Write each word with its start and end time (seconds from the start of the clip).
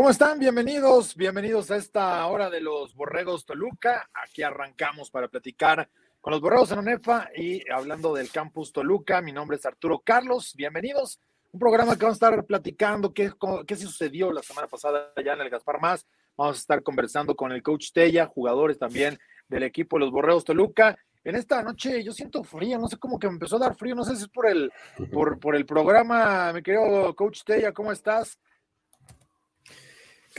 ¿Cómo 0.00 0.08
están? 0.08 0.38
Bienvenidos, 0.38 1.14
bienvenidos 1.14 1.70
a 1.70 1.76
esta 1.76 2.26
hora 2.26 2.48
de 2.48 2.62
los 2.62 2.94
Borregos 2.94 3.44
Toluca. 3.44 4.08
Aquí 4.14 4.42
arrancamos 4.42 5.10
para 5.10 5.28
platicar 5.28 5.90
con 6.22 6.30
los 6.30 6.40
Borregos 6.40 6.72
en 6.72 6.78
UNEFA 6.78 7.28
y 7.36 7.70
hablando 7.70 8.14
del 8.14 8.30
campus 8.30 8.72
Toluca. 8.72 9.20
Mi 9.20 9.30
nombre 9.30 9.58
es 9.58 9.66
Arturo 9.66 9.98
Carlos. 9.98 10.54
Bienvenidos. 10.56 11.20
Un 11.52 11.60
programa 11.60 11.98
que 11.98 12.06
vamos 12.06 12.14
a 12.14 12.28
estar 12.28 12.46
platicando 12.46 13.12
qué, 13.12 13.30
qué 13.66 13.76
sucedió 13.76 14.32
la 14.32 14.42
semana 14.42 14.68
pasada 14.68 15.12
allá 15.14 15.34
en 15.34 15.42
el 15.42 15.50
Gaspar 15.50 15.78
Más. 15.82 16.06
Vamos 16.34 16.56
a 16.56 16.60
estar 16.60 16.82
conversando 16.82 17.36
con 17.36 17.52
el 17.52 17.62
coach 17.62 17.92
Tella, 17.92 18.24
jugadores 18.24 18.78
también 18.78 19.18
del 19.48 19.64
equipo 19.64 19.98
de 19.98 20.06
los 20.06 20.12
Borregos 20.12 20.46
Toluca. 20.46 20.96
En 21.24 21.36
esta 21.36 21.62
noche 21.62 22.02
yo 22.02 22.12
siento 22.12 22.42
frío, 22.42 22.78
no 22.78 22.88
sé 22.88 22.96
cómo 22.96 23.18
que 23.18 23.26
me 23.26 23.34
empezó 23.34 23.56
a 23.56 23.66
dar 23.66 23.76
frío, 23.76 23.94
no 23.94 24.04
sé 24.04 24.16
si 24.16 24.22
es 24.22 24.30
por 24.30 24.48
el, 24.48 24.72
por, 25.12 25.38
por 25.38 25.54
el 25.54 25.66
programa, 25.66 26.54
mi 26.54 26.62
querido 26.62 27.14
coach 27.14 27.42
Tella, 27.44 27.72
¿cómo 27.72 27.92
estás? 27.92 28.38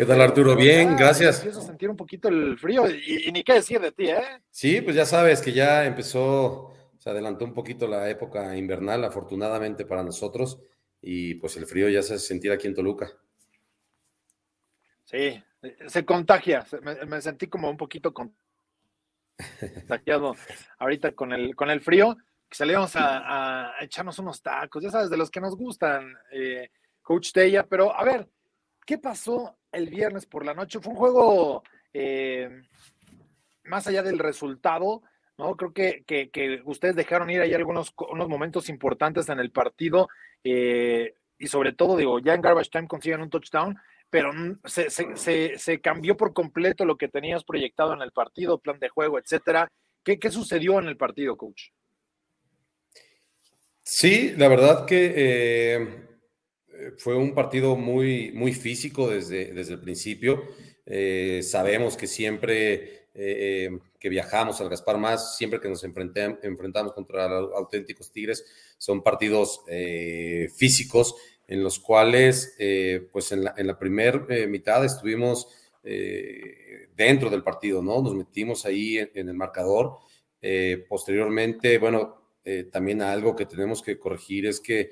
¿Qué 0.01 0.07
tal, 0.07 0.19
Arturo? 0.19 0.55
Bien, 0.55 0.97
gracias. 0.97 1.37
Empiezo 1.37 1.59
a 1.59 1.63
sentir 1.63 1.87
un 1.87 1.95
poquito 1.95 2.27
el 2.27 2.57
frío 2.57 2.89
y, 2.89 3.31
ni 3.31 3.43
qué 3.43 3.53
decir 3.53 3.79
de 3.79 3.91
ti, 3.91 4.09
¿eh? 4.09 4.41
Sí, 4.49 4.81
pues 4.81 4.95
ya 4.95 5.05
sabes 5.05 5.43
que 5.43 5.53
ya 5.53 5.85
empezó, 5.85 6.73
se 6.97 7.11
adelantó 7.11 7.45
un 7.45 7.53
poquito 7.53 7.87
la 7.87 8.09
época 8.09 8.57
invernal, 8.57 9.03
afortunadamente 9.03 9.85
para 9.85 10.01
nosotros, 10.01 10.59
y 11.03 11.35
pues 11.35 11.55
el 11.57 11.67
frío 11.67 11.87
ya 11.87 12.01
se 12.01 12.15
hace 12.15 12.25
sentir 12.25 12.51
aquí 12.51 12.65
en 12.65 12.73
Toluca. 12.73 13.11
Sí, 15.03 15.39
se 15.85 16.03
contagia, 16.03 16.65
me, 17.05 17.21
sentí 17.21 17.45
como 17.45 17.69
un 17.69 17.77
poquito 17.77 18.11
contagiado 19.37 20.35
ahorita 20.79 21.11
con 21.11 21.31
el, 21.31 21.55
con 21.55 21.69
el 21.69 21.79
frío, 21.79 22.17
que 22.49 22.57
salíamos 22.57 22.93
a, 22.95 23.75
echarnos 23.81 24.17
unos 24.17 24.41
tacos, 24.41 24.81
ya 24.81 24.89
sabes, 24.89 25.11
de 25.11 25.17
los 25.17 25.29
que 25.29 25.41
nos 25.41 25.55
gustan, 25.55 26.11
eh, 26.31 26.71
Coach 27.03 27.31
Tella, 27.31 27.67
pero 27.67 27.95
a 27.95 28.03
ver, 28.03 28.27
¿qué 28.83 28.97
pasó 28.97 29.59
el 29.71 29.89
viernes 29.89 30.25
por 30.25 30.45
la 30.45 30.53
noche. 30.53 30.79
Fue 30.79 30.93
un 30.93 30.99
juego 30.99 31.63
eh, 31.93 32.63
más 33.63 33.87
allá 33.87 34.03
del 34.03 34.19
resultado, 34.19 35.01
¿no? 35.37 35.55
Creo 35.55 35.73
que, 35.73 36.03
que, 36.05 36.61
ustedes 36.65 36.95
dejaron 36.95 37.29
ir 37.29 37.41
ahí 37.41 37.53
algunos 37.53 37.93
unos 38.09 38.29
momentos 38.29 38.69
importantes 38.69 39.29
en 39.29 39.39
el 39.39 39.51
partido 39.51 40.09
eh, 40.43 41.15
y 41.37 41.47
sobre 41.47 41.73
todo, 41.73 41.97
digo, 41.97 42.19
ya 42.19 42.33
en 42.33 42.41
Garbage 42.41 42.69
Time 42.69 42.87
consiguen 42.87 43.21
un 43.21 43.29
touchdown, 43.29 43.77
pero 44.09 44.31
se, 44.65 44.89
se, 44.89 45.81
cambió 45.81 46.17
por 46.17 46.33
completo 46.33 46.85
lo 46.85 46.97
que 46.97 47.07
tenías 47.07 47.43
proyectado 47.43 47.93
en 47.93 48.01
el 48.01 48.11
partido, 48.11 48.59
plan 48.59 48.77
de 48.79 48.89
juego, 48.89 49.17
etcétera. 49.17 49.71
¿Qué, 50.03 50.19
qué 50.19 50.29
sucedió 50.29 50.79
en 50.79 50.87
el 50.87 50.97
partido, 50.97 51.37
coach? 51.37 51.69
Sí, 53.81 54.33
la 54.37 54.47
verdad 54.47 54.85
que 54.85 55.13
eh, 55.15 56.10
fue 56.97 57.15
un 57.15 57.33
partido 57.33 57.75
muy, 57.75 58.31
muy 58.33 58.53
físico 58.53 59.09
desde, 59.09 59.53
desde 59.53 59.73
el 59.73 59.79
principio. 59.79 60.43
Eh, 60.85 61.41
sabemos 61.43 61.95
que 61.95 62.07
siempre 62.07 62.73
eh, 62.73 63.05
eh, 63.13 63.79
que 63.99 64.09
viajamos 64.09 64.59
al 64.61 64.69
Gaspar 64.69 64.97
Más, 64.97 65.37
siempre 65.37 65.59
que 65.59 65.69
nos 65.69 65.83
enfrentamos 65.83 66.93
contra 66.93 67.25
auténticos 67.25 68.11
Tigres, 68.11 68.45
son 68.77 69.03
partidos 69.03 69.63
físicos 70.55 71.15
en 71.47 71.63
los 71.63 71.79
cuales, 71.79 72.55
pues 73.11 73.31
en 73.31 73.43
la, 73.43 73.53
en 73.57 73.67
la 73.67 73.77
primera 73.77 74.25
mitad 74.47 74.83
estuvimos 74.83 75.47
dentro 75.83 77.29
del 77.29 77.43
partido, 77.43 77.83
¿no? 77.83 78.01
Nos 78.01 78.15
metimos 78.15 78.65
ahí 78.65 78.97
en 78.97 79.29
el 79.29 79.35
marcador. 79.35 79.97
posteriormente, 80.89 81.77
bueno, 81.77 82.23
también 82.71 83.03
algo 83.03 83.35
que 83.35 83.45
tenemos 83.45 83.83
que 83.83 83.99
corregir 83.99 84.47
es 84.47 84.59
que 84.59 84.91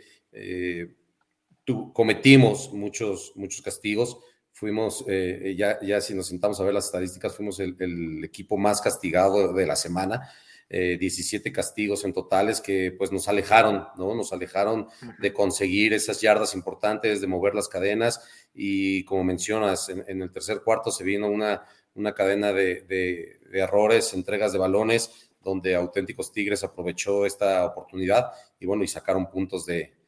cometimos 1.94 2.72
muchos, 2.74 3.34
muchos 3.36 3.62
castigos. 3.62 4.20
Fuimos, 4.52 5.06
eh, 5.08 5.56
ya, 5.58 5.80
ya 5.82 6.02
si 6.02 6.14
nos 6.14 6.28
sentamos 6.28 6.60
a 6.60 6.64
ver 6.64 6.74
las 6.74 6.86
estadísticas, 6.86 7.36
fuimos 7.36 7.60
el, 7.60 8.24
equipo 8.24 8.58
más 8.58 8.82
castigado 8.82 9.54
de 9.54 9.66
la 9.66 9.76
semana. 9.76 10.30
17 10.70 11.50
eh, 11.50 11.52
castigos 11.52 12.06
en 12.06 12.14
totales 12.14 12.62
que 12.62 12.92
pues 12.96 13.12
nos 13.12 13.28
alejaron, 13.28 13.88
¿no? 13.98 14.14
Nos 14.14 14.32
alejaron 14.34 14.88
de 15.20 15.34
conseguir 15.34 15.94
esas 15.94 16.22
yardas 16.22 16.54
importantes, 16.54 17.22
de 17.22 17.28
mover 17.28 17.56
las 17.56 17.68
cadenas 17.68 18.22
y 18.54 19.04
como 19.06 19.24
mencionas, 19.24 19.90
en, 19.90 20.22
el 20.22 20.32
tercer 20.32 20.62
cuarto 20.62 20.92
se 20.92 21.04
vino 21.04 21.28
una, 21.28 21.64
una 21.96 22.14
cadena 22.14 22.54
de, 22.54 22.82
de, 22.82 23.40
errores, 23.52 24.14
entregas 24.14 24.54
de 24.54 24.60
balones, 24.60 25.32
donde 25.42 25.74
Auténticos 25.76 26.32
Tigres 26.32 26.64
aprovechó 26.64 27.26
esta 27.26 27.66
oportunidad 27.66 28.32
y 28.60 28.68
bueno, 28.68 28.84
y 28.84 28.88
sacaron 28.88 29.30
puntos 29.30 29.66
de, 29.66 29.99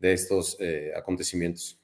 de 0.00 0.12
estos 0.12 0.56
eh, 0.60 0.92
acontecimientos. 0.96 1.78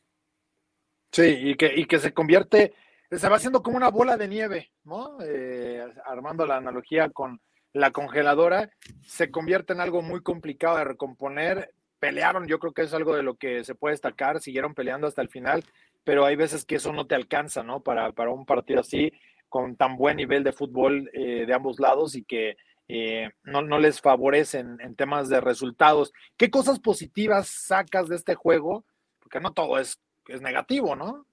Sí, 1.13 1.23
y 1.23 1.55
que, 1.55 1.73
y 1.75 1.87
que 1.87 1.99
se 1.99 2.13
convierte, 2.13 2.75
se 3.11 3.29
va 3.29 3.37
haciendo 3.37 3.63
como 3.63 3.77
una 3.77 3.91
bola 3.91 4.17
de 4.17 4.29
nieve, 4.29 4.73
¿no? 4.85 5.19
Eh, 5.23 5.87
armando 6.05 6.45
la 6.45 6.57
analogía 6.57 7.11
con 7.11 7.41
la 7.73 7.91
congeladora, 7.91 8.71
se 9.07 9.31
convierte 9.31 9.73
en 9.73 9.81
algo 9.81 10.03
muy 10.03 10.23
complicado 10.23 10.79
de 10.79 10.85
recomponer. 10.85 11.73
Pelearon, 11.99 12.47
yo 12.47 12.59
creo 12.59 12.73
que 12.73 12.83
es 12.83 12.93
algo 12.95 13.15
de 13.15 13.23
lo 13.23 13.37
que 13.37 13.65
se 13.65 13.75
puede 13.75 13.93
destacar, 13.93 14.41
siguieron 14.41 14.75
peleando 14.75 15.07
hasta 15.07 15.23
el 15.23 15.29
final, 15.29 15.65
pero 16.05 16.25
hay 16.25 16.37
veces 16.37 16.65
que 16.65 16.77
eso 16.77 16.93
no 16.93 17.07
te 17.07 17.15
alcanza, 17.15 17.63
¿no? 17.63 17.81
Para, 17.81 18.13
para 18.13 18.31
un 18.31 18.45
partido 18.45 18.81
así, 18.81 19.13
con 19.49 19.77
tan 19.77 19.97
buen 19.97 20.17
nivel 20.17 20.43
de 20.43 20.53
fútbol 20.53 21.11
eh, 21.13 21.45
de 21.47 21.55
ambos 21.55 21.79
lados 21.81 22.15
y 22.17 22.25
que 22.25 22.57
eh, 22.89 23.31
no, 23.43 23.63
no, 23.63 23.79
les 23.79 24.01
favorecen 24.01 24.79
en 24.81 24.95
temas 24.95 25.29
de 25.29 25.41
resultados. 25.41 26.13
¿Qué 26.37 26.51
cosas 26.51 26.79
positivas 26.79 27.49
sacas 27.49 28.09
de 28.09 28.17
este 28.17 28.35
juego? 28.35 28.85
Porque 29.21 29.41
no 29.41 29.53
todo 29.53 29.79
es, 29.79 29.99
es 30.29 30.41
negativo, 30.41 30.95
¿no? 30.95 31.27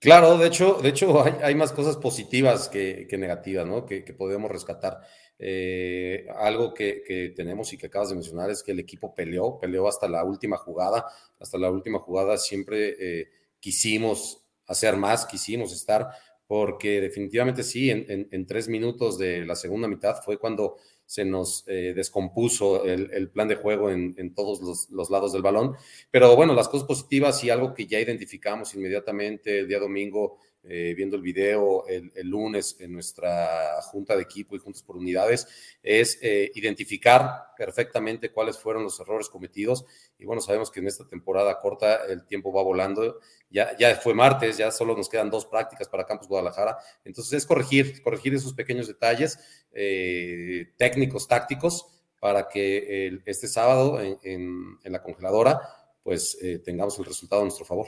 Claro, 0.00 0.38
de 0.38 0.46
hecho, 0.46 0.74
de 0.74 0.90
hecho 0.90 1.24
hay, 1.42 1.54
más 1.56 1.72
cosas 1.72 1.96
positivas 1.96 2.68
que, 2.68 3.08
negativas, 3.18 3.66
¿no? 3.66 3.84
Que, 3.84 4.02
podemos 4.16 4.50
rescatar. 4.50 5.00
Eh, 5.40 6.26
algo 6.36 6.72
que, 6.74 7.32
tenemos 7.34 7.72
y 7.72 7.78
que 7.78 7.86
acabas 7.86 8.10
de 8.10 8.14
mencionar 8.14 8.50
es 8.50 8.62
que 8.62 8.72
el 8.72 8.80
equipo 8.80 9.14
peleó, 9.14 9.58
peleó 9.58 9.88
hasta 9.88 10.08
la 10.08 10.22
última 10.22 10.56
jugada, 10.56 11.06
hasta 11.40 11.58
la 11.58 11.70
última 11.70 11.98
jugada 11.98 12.36
siempre 12.38 12.96
eh, 13.00 13.30
quisimos 13.58 14.44
hacer 14.66 14.96
más, 14.96 15.26
quisimos 15.26 15.72
estar 15.72 16.10
porque 16.48 17.00
definitivamente 17.02 17.62
sí, 17.62 17.90
en, 17.90 18.46
tres 18.46 18.68
minutos 18.68 19.18
de 19.18 19.44
la 19.44 19.54
segunda 19.54 19.86
mitad 19.86 20.16
fue 20.24 20.38
cuando 20.38 20.78
se 21.04 21.24
nos 21.24 21.64
eh, 21.68 21.92
descompuso 21.94 22.84
el, 22.86 23.28
plan 23.28 23.48
de 23.48 23.56
juego 23.56 23.90
en, 23.90 24.34
todos 24.34 24.62
los, 24.62 24.88
los, 24.90 25.10
lados 25.10 25.34
del 25.34 25.42
balón. 25.42 25.76
Pero 26.10 26.34
bueno, 26.36 26.54
las 26.54 26.68
cosas 26.68 26.88
positivas 26.88 27.44
y 27.44 27.50
algo 27.50 27.74
que 27.74 27.86
ya 27.86 28.00
identificamos 28.00 28.74
inmediatamente 28.74 29.60
el 29.60 29.68
día 29.68 29.78
domingo 29.78 30.38
eh, 30.70 30.92
viendo 30.94 31.16
el 31.16 31.22
video 31.22 31.86
el, 31.88 32.12
lunes 32.28 32.76
en 32.78 32.92
nuestra 32.92 33.80
junta 33.80 34.14
de 34.14 34.22
equipo 34.22 34.54
y 34.54 34.58
juntas 34.58 34.82
por 34.82 34.98
unidades, 34.98 35.48
es 35.82 36.18
eh, 36.20 36.52
identificar 36.54 37.54
perfectamente 37.56 38.30
cuáles 38.30 38.58
fueron 38.58 38.82
los 38.82 39.00
errores 39.00 39.30
cometidos. 39.30 39.86
Y 40.18 40.26
bueno, 40.26 40.42
sabemos 40.42 40.70
que 40.70 40.80
en 40.80 40.88
esta 40.88 41.08
temporada 41.08 41.58
corta 41.58 42.04
el 42.04 42.26
tiempo 42.26 42.52
va 42.52 42.62
volando. 42.62 43.18
Ya, 43.48 43.74
ya 43.78 43.96
fue 43.96 44.12
martes, 44.12 44.58
ya 44.58 44.70
solo 44.70 44.94
nos 44.94 45.08
quedan 45.08 45.30
dos 45.30 45.46
prácticas 45.46 45.88
para 45.88 46.04
Campus 46.04 46.28
Guadalajara. 46.28 46.76
Entonces 47.02 47.32
es 47.32 47.46
corregir, 47.46 48.02
corregir 48.02 48.34
esos 48.34 48.52
pequeños 48.52 48.86
detalles 48.88 49.38
eh, 49.72 50.74
técnicos, 50.76 51.26
tácticos, 51.26 51.86
para 52.20 52.48
que 52.48 53.20
este 53.24 53.46
sábado 53.48 54.00
en, 54.02 54.78
la 54.82 55.02
congeladora 55.02 55.60
pues 56.02 56.36
tengamos 56.64 56.98
el 56.98 57.04
resultado 57.04 57.42
a 57.42 57.44
nuestro 57.44 57.64
favor. 57.64 57.86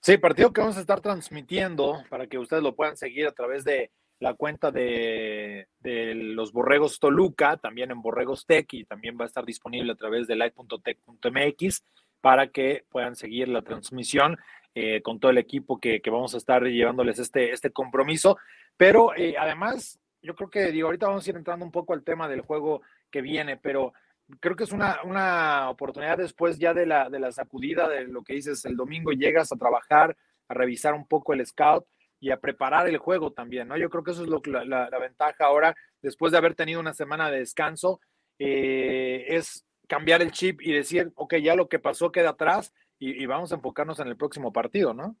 Sí, 0.00 0.16
partido 0.16 0.52
que 0.52 0.60
vamos 0.60 0.76
a 0.76 0.80
estar 0.80 1.00
transmitiendo 1.00 2.02
para 2.08 2.26
que 2.26 2.38
ustedes 2.38 2.62
lo 2.62 2.74
puedan 2.74 2.96
seguir 2.96 3.26
a 3.26 3.32
través 3.32 3.64
de 3.64 3.90
la 4.20 4.34
cuenta 4.34 4.70
de, 4.70 5.68
los 5.82 6.52
Borregos 6.52 6.98
Toluca, 6.98 7.56
también 7.56 7.90
en 7.90 8.02
Borregos 8.02 8.46
Tech 8.46 8.72
y 8.72 8.84
también 8.84 9.16
va 9.18 9.24
a 9.24 9.26
estar 9.26 9.44
disponible 9.44 9.92
a 9.92 9.96
través 9.96 10.26
de 10.26 10.36
live.tech.mx 10.36 11.84
para 12.20 12.48
que 12.48 12.84
puedan 12.90 13.14
seguir 13.14 13.48
la 13.48 13.62
transmisión 13.62 14.36
eh, 14.74 15.02
con 15.02 15.20
todo 15.20 15.30
el 15.30 15.38
equipo 15.38 15.78
que, 15.78 16.00
vamos 16.06 16.34
a 16.34 16.38
estar 16.38 16.62
llevándoles 16.64 17.18
este, 17.18 17.52
este 17.52 17.70
compromiso. 17.70 18.38
Pero 18.76 19.14
eh, 19.16 19.36
además, 19.38 20.00
yo 20.22 20.34
creo 20.34 20.50
que 20.50 20.72
digo, 20.72 20.88
ahorita 20.88 21.06
vamos 21.06 21.26
a 21.26 21.30
ir 21.30 21.36
entrando 21.36 21.64
un 21.64 21.72
poco 21.72 21.92
al 21.92 22.02
tema 22.02 22.28
del 22.28 22.40
juego 22.40 22.82
que 23.10 23.22
viene, 23.22 23.56
pero 23.56 23.92
creo 24.40 24.56
que 24.56 24.64
es 24.64 24.72
una, 24.72 25.00
una 25.04 25.70
oportunidad 25.70 26.18
después 26.18 26.58
ya 26.58 26.74
de 26.74 26.86
la, 26.86 27.08
de 27.08 27.18
la 27.18 27.32
sacudida 27.32 27.88
de 27.88 28.06
lo 28.06 28.22
que 28.22 28.34
dices 28.34 28.64
el 28.64 28.76
domingo, 28.76 29.12
llegas 29.12 29.52
a 29.52 29.56
trabajar, 29.56 30.16
a 30.48 30.54
revisar 30.54 30.94
un 30.94 31.06
poco 31.06 31.32
el 31.32 31.44
scout 31.46 31.84
y 32.20 32.30
a 32.30 32.40
preparar 32.40 32.88
el 32.88 32.98
juego 32.98 33.32
también, 33.32 33.68
¿no? 33.68 33.76
Yo 33.76 33.90
creo 33.90 34.02
que 34.02 34.10
eso 34.10 34.24
es 34.24 34.28
lo, 34.28 34.42
la, 34.44 34.64
la, 34.64 34.98
ventaja 34.98 35.44
ahora, 35.44 35.74
después 36.02 36.32
de 36.32 36.38
haber 36.38 36.54
tenido 36.54 36.80
una 36.80 36.94
semana 36.94 37.30
de 37.30 37.38
descanso, 37.38 38.00
eh, 38.38 39.24
es 39.28 39.64
cambiar 39.86 40.20
el 40.20 40.32
chip 40.32 40.60
y 40.60 40.72
decir, 40.72 41.12
ok, 41.14 41.36
ya 41.36 41.54
lo 41.54 41.68
que 41.68 41.78
pasó 41.78 42.10
queda 42.10 42.30
atrás 42.30 42.72
y, 42.98 43.24
vamos 43.26 43.52
a 43.52 43.54
enfocarnos 43.54 44.00
en 44.00 44.08
el 44.08 44.16
próximo 44.16 44.52
partido, 44.52 44.92
¿no? 44.92 45.16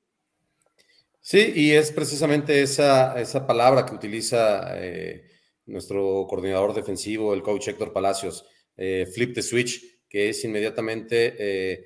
Sí, 1.20 1.52
y 1.54 1.72
es 1.72 1.92
precisamente 1.92 2.60
esa, 2.60 3.18
esa 3.20 3.46
palabra 3.46 3.86
que 3.86 3.94
utiliza 3.94 4.76
eh, 4.76 5.30
nuestro 5.66 6.26
coordinador 6.28 6.74
defensivo, 6.74 7.34
el 7.34 7.42
coach 7.42 7.68
Héctor 7.68 7.92
Palacios 7.92 8.44
eh, 8.78 9.06
flip 9.12 9.34
the 9.34 9.42
switch, 9.42 10.06
que 10.08 10.30
es 10.30 10.44
inmediatamente 10.44 11.34
eh, 11.38 11.84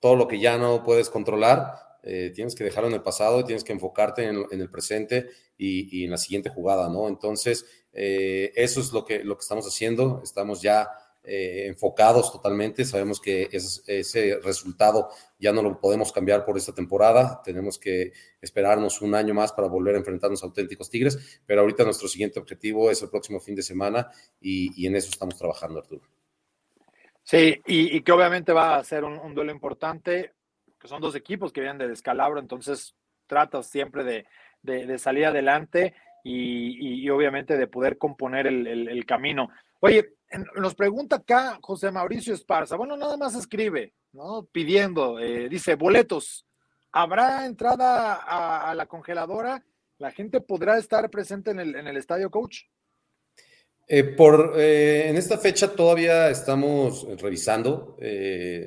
todo 0.00 0.16
lo 0.16 0.26
que 0.26 0.40
ya 0.40 0.58
no 0.58 0.82
puedes 0.82 1.10
controlar, 1.10 1.74
eh, 2.02 2.32
tienes 2.34 2.54
que 2.54 2.64
dejarlo 2.64 2.88
en 2.88 2.94
el 2.94 3.02
pasado, 3.02 3.44
tienes 3.44 3.62
que 3.62 3.72
enfocarte 3.72 4.24
en, 4.24 4.46
el 4.50 4.70
presente 4.70 5.28
y, 5.56 6.04
en 6.04 6.10
la 6.10 6.16
siguiente 6.16 6.48
jugada, 6.48 6.88
¿no? 6.88 7.06
Entonces, 7.08 7.66
eso 7.92 8.80
es 8.80 8.92
lo 8.92 9.04
que, 9.04 9.22
lo 9.22 9.36
que 9.36 9.42
estamos 9.42 9.66
haciendo, 9.66 10.20
estamos 10.24 10.62
ya 10.62 10.88
eh, 11.24 11.66
enfocados 11.66 12.32
totalmente, 12.32 12.84
sabemos 12.84 13.20
que 13.20 13.48
ese 13.52 14.40
resultado 14.42 15.10
ya 15.38 15.52
no 15.52 15.62
lo 15.62 15.80
podemos 15.80 16.10
cambiar 16.10 16.44
por 16.44 16.56
esta 16.56 16.72
temporada, 16.72 17.42
tenemos 17.44 17.78
que 17.78 18.12
esperarnos 18.40 19.02
un 19.02 19.14
año 19.14 19.34
más 19.34 19.52
para 19.52 19.68
volver 19.68 19.94
a 19.94 19.98
enfrentarnos 19.98 20.42
a 20.42 20.46
auténticos 20.46 20.88
Tigres, 20.88 21.40
pero 21.44 21.60
ahorita 21.60 21.84
nuestro 21.84 22.08
siguiente 22.08 22.38
objetivo 22.38 22.90
es 22.90 23.02
el 23.02 23.10
próximo 23.10 23.40
fin 23.40 23.54
de 23.54 23.62
semana 23.62 24.10
y, 24.40 24.86
en 24.86 24.96
eso 24.96 25.10
estamos 25.10 25.36
trabajando, 25.36 25.80
Arturo. 25.80 26.02
Sí, 27.24 27.60
y, 27.66 28.00
que 28.00 28.12
obviamente 28.12 28.52
va 28.52 28.76
a 28.76 28.84
ser 28.84 29.04
un, 29.04 29.34
duelo 29.34 29.52
importante, 29.52 30.32
que 30.80 30.88
son 30.88 31.02
dos 31.02 31.14
equipos 31.14 31.52
que 31.52 31.60
vienen 31.60 31.78
de 31.78 31.88
descalabro, 31.88 32.40
entonces 32.40 32.94
tratas 33.26 33.66
siempre 33.66 34.24
de, 34.62 34.98
salir 34.98 35.26
adelante 35.26 35.94
y, 36.24 37.06
obviamente 37.10 37.58
de 37.58 37.66
poder 37.66 37.98
componer 37.98 38.46
el 38.46 39.04
camino. 39.04 39.50
Oye, 39.80 40.14
nos 40.56 40.74
pregunta 40.74 41.16
acá 41.16 41.58
José 41.62 41.90
Mauricio 41.90 42.34
Esparza. 42.34 42.76
Bueno, 42.76 42.96
nada 42.96 43.16
más 43.16 43.34
escribe, 43.34 43.94
¿no? 44.12 44.48
Pidiendo, 44.50 45.20
eh, 45.20 45.48
dice, 45.48 45.76
boletos. 45.76 46.46
¿Habrá 46.90 47.46
entrada 47.46 48.14
a, 48.14 48.74
la 48.74 48.86
congeladora? 48.86 49.64
¿La 49.98 50.10
gente 50.10 50.40
podrá 50.40 50.78
estar 50.78 51.08
presente 51.10 51.52
en 51.52 51.60
el, 51.60 51.76
en 51.76 51.86
el 51.86 51.96
estadio, 51.96 52.30
coach? 52.30 52.62
Eh, 53.86 54.04
por, 54.04 54.54
eh, 54.56 55.08
en 55.08 55.16
esta 55.16 55.38
fecha 55.38 55.74
todavía 55.74 56.28
estamos 56.28 57.06
revisando 57.18 57.96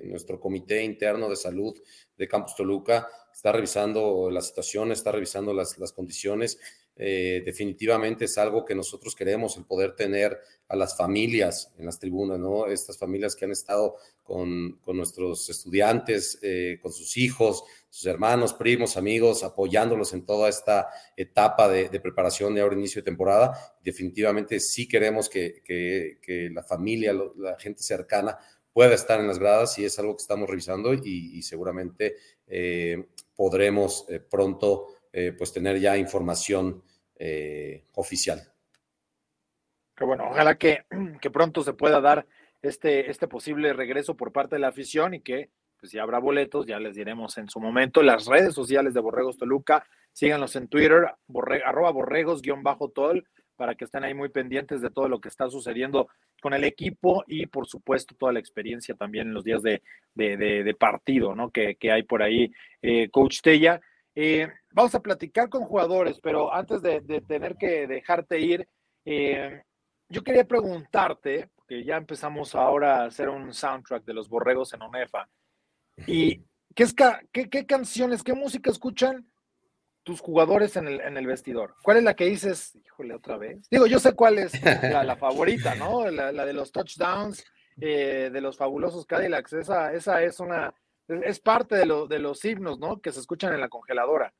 nuestro 0.05 0.39
comité 0.39 0.83
interno 0.83 1.29
de 1.29 1.35
salud 1.35 1.77
de 2.15 2.27
Campus 2.27 2.55
Toluca, 2.55 3.07
está 3.33 3.51
revisando 3.51 4.29
la 4.31 4.41
situación, 4.41 4.91
está 4.91 5.11
revisando 5.11 5.53
las 5.53 5.93
condiciones 5.93 6.57
eh, 6.95 7.41
definitivamente 7.45 8.25
es 8.25 8.37
algo 8.37 8.65
que 8.65 8.75
nosotros 8.75 9.15
queremos, 9.15 9.57
el 9.57 9.65
poder 9.65 9.95
tener 9.95 10.39
a 10.67 10.75
las 10.75 10.95
familias 10.95 11.73
en 11.77 11.85
las 11.85 11.99
tribunas, 11.99 12.37
¿no? 12.39 12.67
Estas 12.67 12.97
familias 12.97 13.35
que 13.35 13.45
han 13.45 13.51
estado 13.51 13.95
con, 14.23 14.79
nuestros 14.85 15.49
estudiantes, 15.49 16.37
eh, 16.41 16.79
con 16.81 16.91
sus 16.91 17.17
hijos, 17.17 17.63
sus 17.89 18.05
hermanos, 18.05 18.53
primos, 18.53 18.97
amigos, 18.97 19.43
apoyándolos 19.43 20.13
en 20.13 20.25
toda 20.25 20.47
esta 20.49 20.89
etapa 21.17 21.67
de, 21.67 21.89
preparación 21.99 22.53
de 22.53 22.61
ahora 22.61 22.75
inicio 22.75 23.01
de 23.01 23.05
temporada. 23.05 23.75
Definitivamente 23.83 24.59
sí 24.59 24.87
queremos 24.87 25.27
que, 25.27 26.49
la 26.53 26.63
familia, 26.63 27.13
la 27.13 27.57
gente 27.57 27.83
cercana 27.83 28.37
pueda 28.73 28.93
estar 28.93 29.19
en 29.19 29.27
las 29.27 29.39
gradas 29.39 29.77
y 29.79 29.85
es 29.85 29.97
algo 29.99 30.15
que 30.15 30.21
estamos 30.21 30.49
revisando 30.49 30.93
y, 30.93 31.41
seguramente 31.41 32.15
eh, 32.47 33.07
podremos 33.35 34.05
pronto 34.29 35.00
pues 35.11 35.53
tener 35.53 35.79
ya 35.79 35.97
información 35.97 36.83
eh, 37.23 37.85
oficial. 37.93 38.41
Que 39.95 40.05
bueno, 40.05 40.29
ojalá 40.31 40.55
que, 40.55 40.85
que, 41.21 41.29
pronto 41.29 41.61
se 41.61 41.73
pueda 41.73 42.01
dar 42.01 42.25
este, 42.63 43.11
este 43.11 43.27
posible 43.27 43.73
regreso 43.73 44.17
por 44.17 44.31
parte 44.31 44.55
de 44.55 44.61
la 44.61 44.69
afición 44.69 45.13
y 45.13 45.21
que 45.21 45.51
pues 45.79 45.91
ya 45.91 46.01
habrá 46.01 46.17
boletos, 46.17 46.65
ya 46.65 46.79
les 46.79 46.95
diremos 46.95 47.37
en 47.37 47.47
su 47.47 47.59
momento. 47.59 48.01
Las 48.01 48.25
redes 48.25 48.55
sociales 48.55 48.95
de 48.95 49.01
Borregos 49.01 49.37
Toluca, 49.37 49.85
síganlos 50.11 50.55
en 50.55 50.67
Twitter, 50.67 51.11
arroba 51.63 51.91
borregos-tol, 51.91 53.27
para 53.55 53.75
que 53.75 53.85
estén 53.85 54.03
ahí 54.03 54.15
muy 54.15 54.29
pendientes 54.29 54.81
de 54.81 54.89
todo 54.89 55.07
lo 55.07 55.21
que 55.21 55.29
está 55.29 55.47
sucediendo 55.47 56.07
con 56.41 56.55
el 56.55 56.63
equipo 56.63 57.23
y 57.27 57.45
por 57.45 57.67
supuesto 57.67 58.15
toda 58.15 58.33
la 58.33 58.39
experiencia 58.39 58.95
también 58.95 59.27
en 59.27 59.35
los 59.35 59.43
días 59.43 59.61
de, 59.61 59.83
de, 60.15 60.75
partido, 60.79 61.35
¿no? 61.35 61.51
Que, 61.51 61.75
que, 61.75 61.91
hay 61.91 62.01
por 62.01 62.23
ahí. 62.23 62.51
Eh, 62.81 63.09
Coach 63.11 63.41
Tella, 63.41 63.79
eh, 64.15 64.47
vamos 64.71 64.93
a 64.95 65.01
platicar 65.01 65.49
con 65.49 65.63
jugadores, 65.63 66.19
pero 66.21 66.53
antes 66.53 66.81
de, 66.81 67.01
tener 67.27 67.55
que 67.55 67.87
dejarte 67.87 68.39
ir, 68.39 68.67
eh, 69.05 69.63
yo 70.09 70.23
quería 70.23 70.45
preguntarte, 70.45 71.49
porque 71.55 71.83
ya 71.85 71.97
empezamos 71.97 72.53
ahora 72.55 73.01
a 73.01 73.05
hacer 73.05 73.29
un 73.29 73.53
soundtrack 73.53 74.03
de 74.03 74.13
los 74.13 74.27
borregos 74.27 74.73
en 74.73 74.81
ONEFA, 74.81 75.29
y 76.07 76.41
¿qué, 76.75 76.83
es, 76.83 76.93
qué, 77.31 77.65
canciones, 77.65 78.23
qué 78.23 78.33
música 78.33 78.69
escuchan 78.69 79.25
tus 80.03 80.19
jugadores 80.19 80.75
en 80.75 80.87
el, 80.87 81.27
vestidor? 81.27 81.75
¿Cuál 81.81 81.97
es 81.97 82.03
la 82.03 82.15
que 82.15 82.25
dices, 82.25 82.75
híjole, 82.75 83.13
otra 83.13 83.37
vez? 83.37 83.69
Digo, 83.69 83.87
yo 83.87 83.99
sé 83.99 84.13
cuál 84.13 84.39
es 84.39 84.51
la, 84.61 85.15
favorita, 85.15 85.75
¿no? 85.75 86.09
La, 86.09 86.45
de 86.45 86.53
los 86.53 86.71
touchdowns, 86.73 87.45
eh, 87.79 88.29
de 88.31 88.41
los 88.41 88.57
fabulosos 88.57 89.05
Cadillacs, 89.05 89.53
esa, 89.53 89.93
esa 89.93 90.21
es 90.21 90.41
una 90.41 90.73
es 91.23 91.39
parte 91.39 91.75
de, 91.75 91.85
de 92.09 92.19
los 92.19 92.43
himnos, 92.45 92.79
¿no? 92.79 93.01
Que 93.01 93.11
se 93.11 93.19
escuchan 93.19 93.53
en 93.53 93.61
la 93.61 93.69
congeladora. 93.69 94.33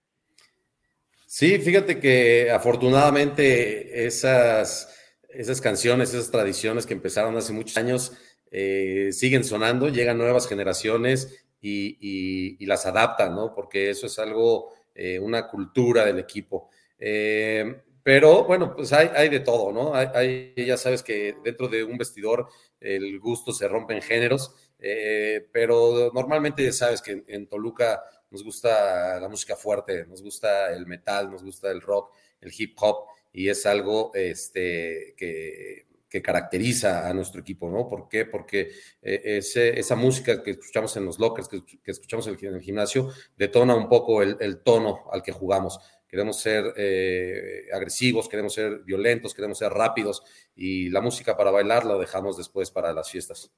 Sí, 1.34 1.58
fíjate 1.60 1.98
que 1.98 2.52
afortunadamente 2.52 4.06
esas, 4.06 4.94
esas 5.30 5.62
canciones, 5.62 6.14
esas 6.14 6.30
tradiciones 6.30 6.86
que 6.86 6.94
empezaron 6.94 7.38
hace 7.38 7.54
muchos 7.54 7.78
años, 7.78 8.12
eh, 8.52 9.12
siguen 9.14 9.46
sonando, 9.46 9.88
llegan 9.88 10.18
nuevas 10.18 10.46
generaciones 10.46 11.46
y, 11.62 12.66
las 12.66 12.86
adaptan, 12.86 13.34
¿no? 13.34 13.54
Porque 13.54 13.90
eso 13.90 14.08
es 14.08 14.20
algo, 14.20 14.74
eh, 14.94 15.20
una 15.20 15.48
cultura 15.48 16.04
del 16.04 16.20
equipo. 16.20 16.70
Eh, 17.00 17.82
pero 18.04 18.44
bueno, 18.44 18.74
pues 18.74 18.92
hay, 18.92 19.10
hay, 19.16 19.30
de 19.30 19.40
todo, 19.40 19.72
¿no? 19.72 19.94
Hay, 19.96 20.54
ya 20.58 20.76
sabes 20.76 21.02
que 21.02 21.36
dentro 21.46 21.70
de 21.70 21.86
un 21.86 21.98
vestidor 21.98 22.50
el 22.82 23.20
gusto 23.20 23.54
se 23.54 23.70
rompe 23.70 23.94
en 23.94 24.02
géneros 24.02 24.54
eh, 24.84 25.48
pero 25.52 26.12
normalmente 26.12 26.66
ya 26.66 26.74
sabes 26.74 27.04
que 27.04 27.24
en, 27.28 27.48
Toluca 27.48 28.04
nos 28.32 28.44
gusta 28.44 29.20
la 29.20 29.30
música 29.30 29.56
fuerte, 29.56 30.08
nos 30.08 30.24
gusta 30.24 30.74
el 30.74 30.88
metal, 30.88 31.30
nos 31.30 31.44
gusta 31.44 31.70
el 31.70 31.82
rock, 31.82 32.14
el 32.42 32.52
hip 32.58 32.76
hop, 32.82 33.06
y 33.32 33.48
es 33.48 33.66
algo 33.68 34.12
este, 34.16 35.14
que, 35.16 35.86
caracteriza 36.24 37.08
a 37.08 37.14
nuestro 37.14 37.40
equipo, 37.40 37.70
¿no? 37.70 37.88
¿Por 37.88 38.10
qué? 38.10 38.26
Porque 38.26 38.72
eh, 39.02 39.40
esa 39.42 39.96
música 39.96 40.44
que 40.44 40.52
escuchamos 40.52 40.98
en 40.98 41.06
los 41.06 41.20
lockers, 41.20 41.48
que, 41.48 41.64
escuchamos 41.86 42.28
en 42.28 42.38
el, 42.54 42.62
gimnasio, 42.62 43.12
detona 43.38 43.76
un 43.76 43.88
poco 43.88 44.22
el, 44.22 44.62
tono 44.62 45.06
al 45.10 45.24
que 45.24 45.32
jugamos. 45.32 45.80
Queremos 46.10 46.42
ser 46.42 46.74
eh, 46.76 47.68
agresivos, 47.72 48.28
queremos 48.28 48.54
ser 48.54 48.80
violentos, 48.80 49.34
queremos 49.34 49.60
ser 49.60 49.72
rápidos, 49.72 50.22
y 50.54 50.90
la 50.90 51.00
música 51.00 51.38
para 51.38 51.52
bailar 51.52 51.86
la 51.86 51.98
dejamos 51.98 52.36
después 52.36 52.72
para 52.72 52.92
las 52.92 53.10
fiestas. 53.10 53.50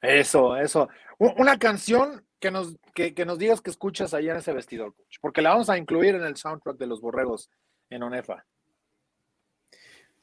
Eso, 0.00 0.56
eso. 0.56 0.88
Una 1.18 1.58
canción 1.58 2.24
que 2.38 2.50
nos, 2.50 2.76
que, 2.94 3.12
nos 3.26 3.38
digas 3.38 3.60
que 3.60 3.70
escuchas 3.70 4.14
allá 4.14 4.32
en 4.32 4.38
ese 4.38 4.52
vestidor, 4.52 4.94
porque 5.20 5.42
la 5.42 5.50
vamos 5.50 5.68
a 5.70 5.78
incluir 5.78 6.14
en 6.14 6.22
el 6.22 6.36
soundtrack 6.36 6.76
de 6.76 6.86
los 6.86 7.00
borregos 7.00 7.50
en 7.90 8.02
ONEFA. 8.02 8.44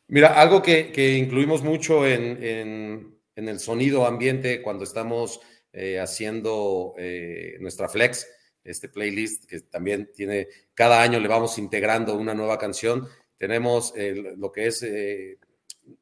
Mira, 0.07 0.39
algo 0.39 0.61
que, 0.61 1.17
incluimos 1.17 1.63
mucho 1.63 2.05
en, 2.07 3.19
el 3.35 3.59
sonido 3.59 4.05
ambiente 4.05 4.61
cuando 4.61 4.83
estamos 4.83 5.41
eh, 5.73 5.99
haciendo 5.99 6.93
eh, 6.97 7.57
nuestra 7.59 7.89
flex, 7.89 8.27
este 8.63 8.87
playlist 8.87 9.45
que 9.45 9.59
también 9.61 10.09
tiene, 10.15 10.47
cada 10.73 11.01
año 11.01 11.19
le 11.19 11.27
vamos 11.27 11.57
integrando 11.57 12.15
una 12.15 12.33
nueva 12.33 12.57
canción. 12.57 13.07
Tenemos 13.37 13.93
lo 14.37 14.51
que 14.51 14.67
es 14.67 14.81
eh, 14.83 15.37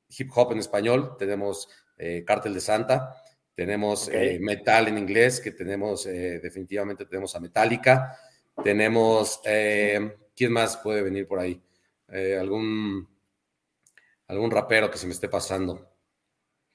hip 0.10 0.30
hop 0.36 0.52
en 0.52 0.60
español, 0.60 1.16
tenemos 1.18 1.70
Cártel 2.26 2.54
de 2.54 2.60
Santa, 2.60 3.16
tenemos 3.56 4.10
eh, 4.10 4.40
metal 4.42 4.88
en 4.88 4.98
inglés, 4.98 5.40
que 5.40 5.52
tenemos, 5.52 6.08
eh, 6.08 6.40
definitivamente 6.42 7.06
tenemos 7.06 7.36
a 7.36 7.40
Metallica. 7.40 8.18
Tenemos, 8.64 9.42
eh, 9.46 10.16
¿quién 10.36 10.52
más 10.52 10.78
puede 10.78 11.02
venir 11.02 11.28
por 11.28 11.40
ahí? 11.40 11.62
algún, 12.40 13.08
algún 14.28 14.52
rapero 14.52 14.92
que 14.92 15.00
se 15.00 15.08
me 15.08 15.14
esté 15.14 15.28
pasando. 15.28 15.90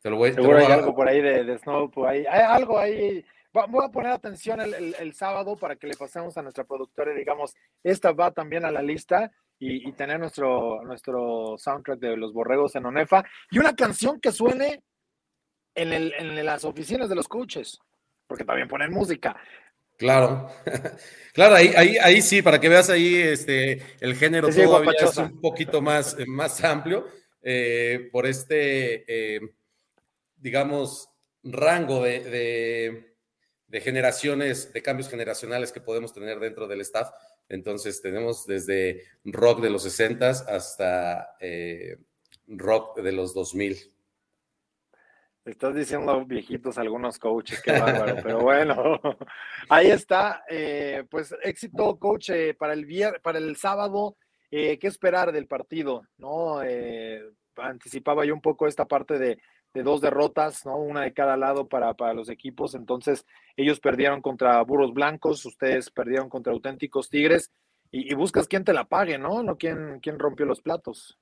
Te 0.00 0.10
lo 0.10 0.16
voy, 0.16 0.32
Seguro 0.32 0.58
hay 0.58 0.66
algo 0.66 0.92
por 0.96 1.06
ahí 1.06 1.20
de, 1.20 1.44
de 1.44 1.58
Snow, 1.58 1.92
hay 2.06 2.24
algo 2.26 2.76
ahí. 2.76 3.24
Voy 3.52 3.84
a 3.84 3.88
poner 3.88 4.10
atención 4.10 4.60
el, 4.60 5.14
sábado 5.14 5.56
para 5.56 5.76
que 5.76 5.86
le 5.86 5.94
pasemos 5.94 6.36
a 6.36 6.42
nuestra 6.42 6.64
productora 6.64 7.14
digamos, 7.14 7.54
esta 7.84 8.10
va 8.10 8.32
también 8.32 8.64
a 8.64 8.72
la 8.72 8.82
lista 8.82 9.30
y, 9.60 9.88
y, 9.88 9.92
tener 9.92 10.18
nuestro, 10.18 10.82
nuestro 10.82 11.56
soundtrack 11.56 12.00
de 12.00 12.16
los 12.16 12.32
borregos 12.32 12.74
en 12.74 12.86
Onefa. 12.86 13.24
Y 13.52 13.60
una 13.60 13.76
canción 13.76 14.18
que 14.18 14.32
suene 14.32 14.82
en, 15.78 16.44
las 16.44 16.64
oficinas 16.64 17.08
de 17.08 17.14
los 17.14 17.28
coaches, 17.28 17.78
porque 18.26 18.44
también 18.44 18.68
ponen 18.68 18.92
música. 18.92 19.36
Claro, 19.96 20.48
claro, 21.32 21.56
ahí, 21.56 21.72
ahí, 21.76 21.96
ahí 21.98 22.22
sí, 22.22 22.40
para 22.40 22.60
que 22.60 22.68
veas 22.68 22.88
ahí 22.88 23.16
este, 23.16 23.82
el 24.00 24.14
género 24.14 24.48
todavía 24.48 24.92
es 25.00 25.16
un 25.16 25.40
poquito 25.40 25.80
más, 25.82 26.16
más 26.26 26.62
amplio 26.62 27.06
eh, 27.42 28.08
por 28.12 28.26
este, 28.26 29.04
eh, 29.06 29.40
digamos, 30.36 31.08
rango 31.42 32.02
de, 32.02 33.14
de, 33.66 33.80
generaciones, 33.80 34.72
de 34.72 34.82
cambios 34.82 35.08
generacionales 35.08 35.72
que 35.72 35.80
podemos 35.80 36.12
tener 36.12 36.38
dentro 36.40 36.66
del 36.66 36.80
staff. 36.80 37.10
Entonces 37.48 38.02
tenemos 38.02 38.46
desde 38.46 39.04
rock 39.24 39.62
de 39.62 39.70
los 39.70 39.82
60 39.84 40.28
hasta 40.28 41.36
eh, 41.40 41.98
rock 42.46 43.00
de 43.00 43.12
los 43.12 43.34
2000. 43.34 43.78
Estás 45.48 45.74
diciendo 45.74 46.26
viejitos 46.26 46.76
algunos 46.76 47.18
coaches, 47.18 47.62
qué 47.62 47.72
bárbaro, 47.72 48.16
pero 48.22 48.40
bueno, 48.40 49.00
ahí 49.70 49.90
está. 49.90 50.44
Eh, 50.48 51.04
pues 51.10 51.34
éxito, 51.42 51.98
coach, 51.98 52.30
eh, 52.30 52.54
para 52.54 52.74
el 52.74 52.86
para 53.22 53.38
el 53.38 53.56
sábado. 53.56 54.16
Eh, 54.50 54.78
¿Qué 54.78 54.86
esperar 54.86 55.32
del 55.32 55.46
partido? 55.46 56.02
¿No? 56.18 56.60
anticipaba 57.56 58.24
yo 58.24 58.34
un 58.34 58.40
poco 58.40 58.66
esta 58.66 58.86
parte 58.86 59.18
de, 59.18 59.38
dos 59.72 60.00
derrotas, 60.00 60.66
¿no? 60.66 60.76
Una 60.76 61.02
de 61.02 61.12
cada 61.12 61.36
lado 61.36 61.68
para, 61.68 61.94
para, 61.94 62.12
los 62.12 62.28
equipos. 62.28 62.74
Entonces, 62.74 63.24
ellos 63.56 63.80
perdieron 63.80 64.20
contra 64.20 64.60
Burros 64.62 64.92
Blancos, 64.92 65.46
ustedes 65.46 65.90
perdieron 65.90 66.28
contra 66.28 66.52
auténticos 66.52 67.08
Tigres, 67.08 67.52
y, 67.90 68.12
buscas 68.14 68.48
quién 68.48 68.64
te 68.64 68.72
la 68.72 68.84
pague, 68.84 69.18
¿no? 69.18 69.42
No 69.42 69.56
quién, 69.56 70.00
quién 70.00 70.18
rompió 70.18 70.44
los 70.46 70.60
platos. 70.60 71.18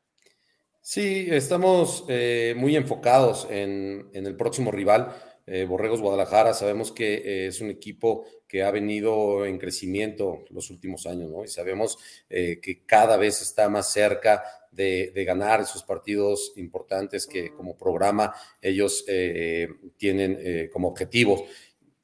Sí, 0.89 1.27
estamos 1.33 2.05
eh, 2.07 2.55
muy 2.57 2.77
enfocados 2.77 3.49
en, 3.51 4.09
el 4.13 4.37
próximo 4.37 4.71
rival, 4.71 5.17
eh, 5.45 5.65
Borregos 5.65 6.01
Guadalajara. 6.01 6.55
Sabemos 6.55 6.93
que 6.93 7.15
eh, 7.15 7.47
es 7.49 7.61
un 7.61 7.71
equipo 7.71 8.25
que 8.47 8.63
ha 8.63 8.71
venido 8.71 9.45
en 9.47 9.59
crecimiento 9.59 10.45
los 10.51 10.71
últimos 10.71 11.05
años, 11.07 11.29
¿no? 11.29 11.43
Y 11.43 11.49
sabemos 11.49 11.99
que 12.29 12.85
cada 12.87 13.17
vez 13.17 13.43
está 13.43 13.69
más 13.69 13.93
cerca 13.93 14.45
de, 14.71 15.11
de, 15.13 15.25
ganar 15.25 15.61
esos 15.61 15.83
partidos 15.83 16.53
importantes 16.55 17.27
que 17.27 17.51
como 17.51 17.77
programa 17.77 18.33
ellos 18.63 19.05
tienen 19.97 20.71
como 20.71 20.87
objetivos. 20.87 21.43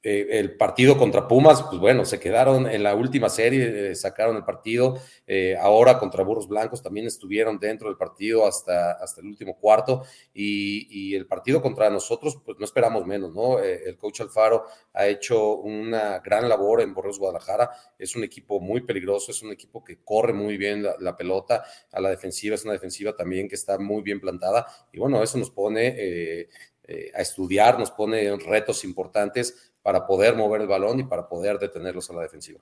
Eh, 0.05 0.41
el 0.41 0.57
partido 0.57 0.99
contra 0.99 1.29
Pumas, 1.29 1.63
pues 1.63 1.81
bueno, 1.81 2.05
se 2.05 2.19
quedaron 2.19 2.69
en 2.69 2.83
la 2.83 2.97
última 2.97 3.29
serie, 3.29 3.91
eh, 3.91 3.95
sacaron 3.95 4.37
el 4.37 4.45
partido. 4.45 4.99
Eh, 5.29 5.57
ahora 5.57 5.97
contra 5.99 6.25
Burros 6.25 6.49
Blancos 6.49 6.83
también 6.83 7.07
estuvieron 7.07 7.61
dentro 7.61 7.87
del 7.89 7.97
partido 7.97 8.45
hasta, 8.45 8.93
hasta 8.93 9.21
el 9.21 9.29
último 9.29 9.57
cuarto. 9.57 10.03
Y, 10.35 11.13
el 11.13 11.27
partido 11.27 11.61
contra 11.61 11.91
nosotros, 11.91 12.39
pues 12.45 12.59
no 12.59 12.65
esperamos 12.65 13.07
menos, 13.07 13.35
¿no? 13.35 13.59
el 13.59 13.97
coach 13.99 14.23
Alfaro 14.23 14.65
ha 14.95 15.07
hecho 15.07 15.57
una 15.57 16.21
gran 16.21 16.49
labor 16.49 16.81
en 16.81 16.95
Borreos 16.95 17.19
Guadalajara. 17.19 17.71
Es 17.99 18.17
un 18.17 18.25
equipo 18.25 18.61
muy 18.61 18.81
peligroso, 18.81 19.31
es 19.31 19.43
un 19.43 19.53
equipo 19.53 19.85
que 19.85 19.99
corre 20.03 20.33
muy 20.33 20.57
bien 20.57 20.83
la, 20.83 21.17
pelota 21.17 21.65
a 21.93 22.01
la 22.01 22.09
defensiva, 22.09 22.55
es 22.55 22.65
una 22.65 22.73
defensiva 22.73 23.15
también 23.15 23.49
que 23.49 23.57
está 23.57 23.79
muy 23.79 24.03
bien 24.03 24.21
plantada. 24.21 24.67
Y 24.91 24.99
bueno, 24.99 25.23
eso 25.23 25.39
nos 25.39 25.51
pone. 25.51 26.49
a 27.15 27.21
estudiar, 27.21 27.79
nos 27.79 27.91
pone 27.91 28.37
retos 28.37 28.85
importantes 28.85 29.72
para 29.83 30.07
poder 30.07 30.37
mover 30.37 30.63
el 30.63 30.69
balón 30.69 31.01
y 31.01 31.05
para 31.05 31.29
poder 31.29 31.59
detenerlos 31.59 32.09
a 32.11 32.15
la 32.15 32.23
defensiva. 32.23 32.61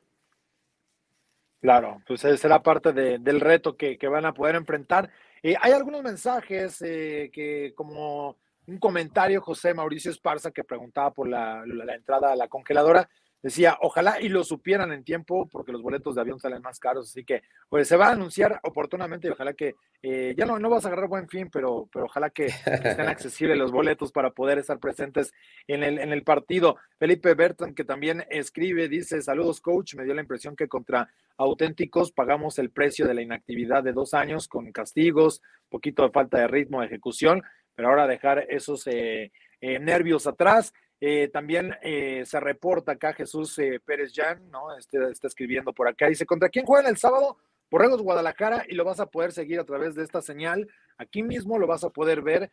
Claro, 1.61 2.01
pues 2.07 2.23
será 2.23 2.63
parte 2.63 2.93
del 2.93 3.41
reto 3.41 3.77
que, 3.77 3.99
van 4.09 4.25
a 4.25 4.33
poder 4.33 4.55
enfrentar. 4.55 5.11
Eh, 5.43 5.55
hay 5.61 5.73
algunos 5.73 6.03
mensajes 6.03 6.81
eh, 6.81 7.31
que, 7.33 7.75
como 7.75 8.37
un 8.67 8.79
comentario, 8.79 9.43
José 9.43 9.75
Mauricio 9.75 10.11
Esparza, 10.11 10.51
que 10.51 10.65
preguntaba 10.65 11.13
por 11.13 11.29
la 11.29 11.63
entrada 11.95 12.33
a 12.33 12.37
la 12.37 12.49
congeladora, 12.49 13.09
decía, 13.43 13.79
ojalá 13.81 14.21
y 14.21 14.29
lo 14.29 14.45
supieran 14.45 14.93
en 14.93 15.05
tiempo, 15.05 15.49
porque 15.51 15.73
los 15.73 15.83
boletos 15.83 16.15
de 16.15 16.21
avión 16.21 16.39
salen 16.39 16.63
más 16.63 16.79
caros, 16.79 17.09
así 17.09 17.25
que 17.25 17.43
pues 17.69 17.89
se 17.89 17.97
va 17.97 18.09
a 18.09 18.13
anunciar 18.13 18.61
oportunamente 18.63 19.29
y 19.29 19.31
ojalá 19.31 19.55
que, 19.55 19.77
eh, 20.03 20.35
ya 20.37 20.47
no, 20.47 20.59
no 20.59 20.71
vas 20.71 20.85
a 20.85 20.89
agarrar 20.89 21.09
buen 21.09 21.29
fin, 21.29 21.49
pero, 21.51 21.89
pero 21.93 22.07
ojalá 22.07 22.31
que 22.31 22.47
estén 22.47 22.67
accesibles 23.09 23.57
los 23.57 23.73
boletos 23.73 24.13
para 24.13 24.31
poder 24.31 24.59
estar 24.59 24.79
presentes 24.79 25.33
en 25.67 25.83
el, 25.83 25.99
en 25.99 26.13
el 26.13 26.23
partido. 26.23 26.77
Felipe 26.99 27.35
Bertan, 27.35 27.75
que 27.75 27.85
también 27.85 28.25
escribe, 28.31 28.89
dice, 28.89 29.23
saludos 29.23 29.61
coach, 29.61 29.95
me 29.95 30.05
dio 30.05 30.15
la 30.15 30.23
impresión 30.23 30.57
que 30.57 30.69
contra 30.69 31.09
auténticos 31.37 32.13
pagamos 32.13 32.59
el 32.59 32.71
precio 32.71 33.07
de 33.07 33.15
la 33.15 33.23
inactividad 33.23 33.83
de 33.83 33.93
dos 33.93 34.15
años 34.15 34.49
con 34.49 34.71
castigos, 34.73 35.41
poquito 35.69 36.03
de 36.03 36.11
falta 36.11 36.39
de 36.39 36.49
ritmo 36.49 36.81
de 36.81 36.87
ejecución, 36.87 37.43
pero 37.75 37.89
ahora 37.89 38.07
dejar 38.07 38.47
esos 38.51 38.87
eh, 38.87 39.33
eh, 39.61 39.79
nervios 39.79 40.27
atrás 40.27 40.73
eh, 41.01 41.29
también 41.29 41.75
eh, 41.83 42.25
se 42.27 42.39
reporta 42.41 42.93
acá 42.93 43.15
Jesús 43.15 43.59
eh, 43.59 43.81
Pérez 43.85 44.13
Jan, 44.15 44.51
¿no? 44.51 44.77
Este, 44.77 44.99
está 45.11 45.29
escribiendo 45.29 45.73
por 45.73 45.89
acá. 45.89 46.09
Dice, 46.09 46.27
¿contra 46.27 46.49
quién 46.51 46.67
juegan 46.67 46.91
el 46.91 46.99
sábado? 46.99 47.39
Borregos 47.71 48.03
Guadalajara 48.03 48.65
y 48.69 48.75
lo 48.75 48.85
vas 48.85 49.01
a 49.01 49.07
poder 49.07 49.33
seguir 49.33 49.61
a 49.61 49.65
través 49.65 49.95
de 49.95 50.03
esta 50.03 50.21
señal. 50.21 50.69
Aquí 50.99 51.23
mismo 51.23 51.59
lo 51.59 51.67
vas 51.67 51.85
a 51.85 51.91
poder 51.91 52.21
ver 52.21 52.51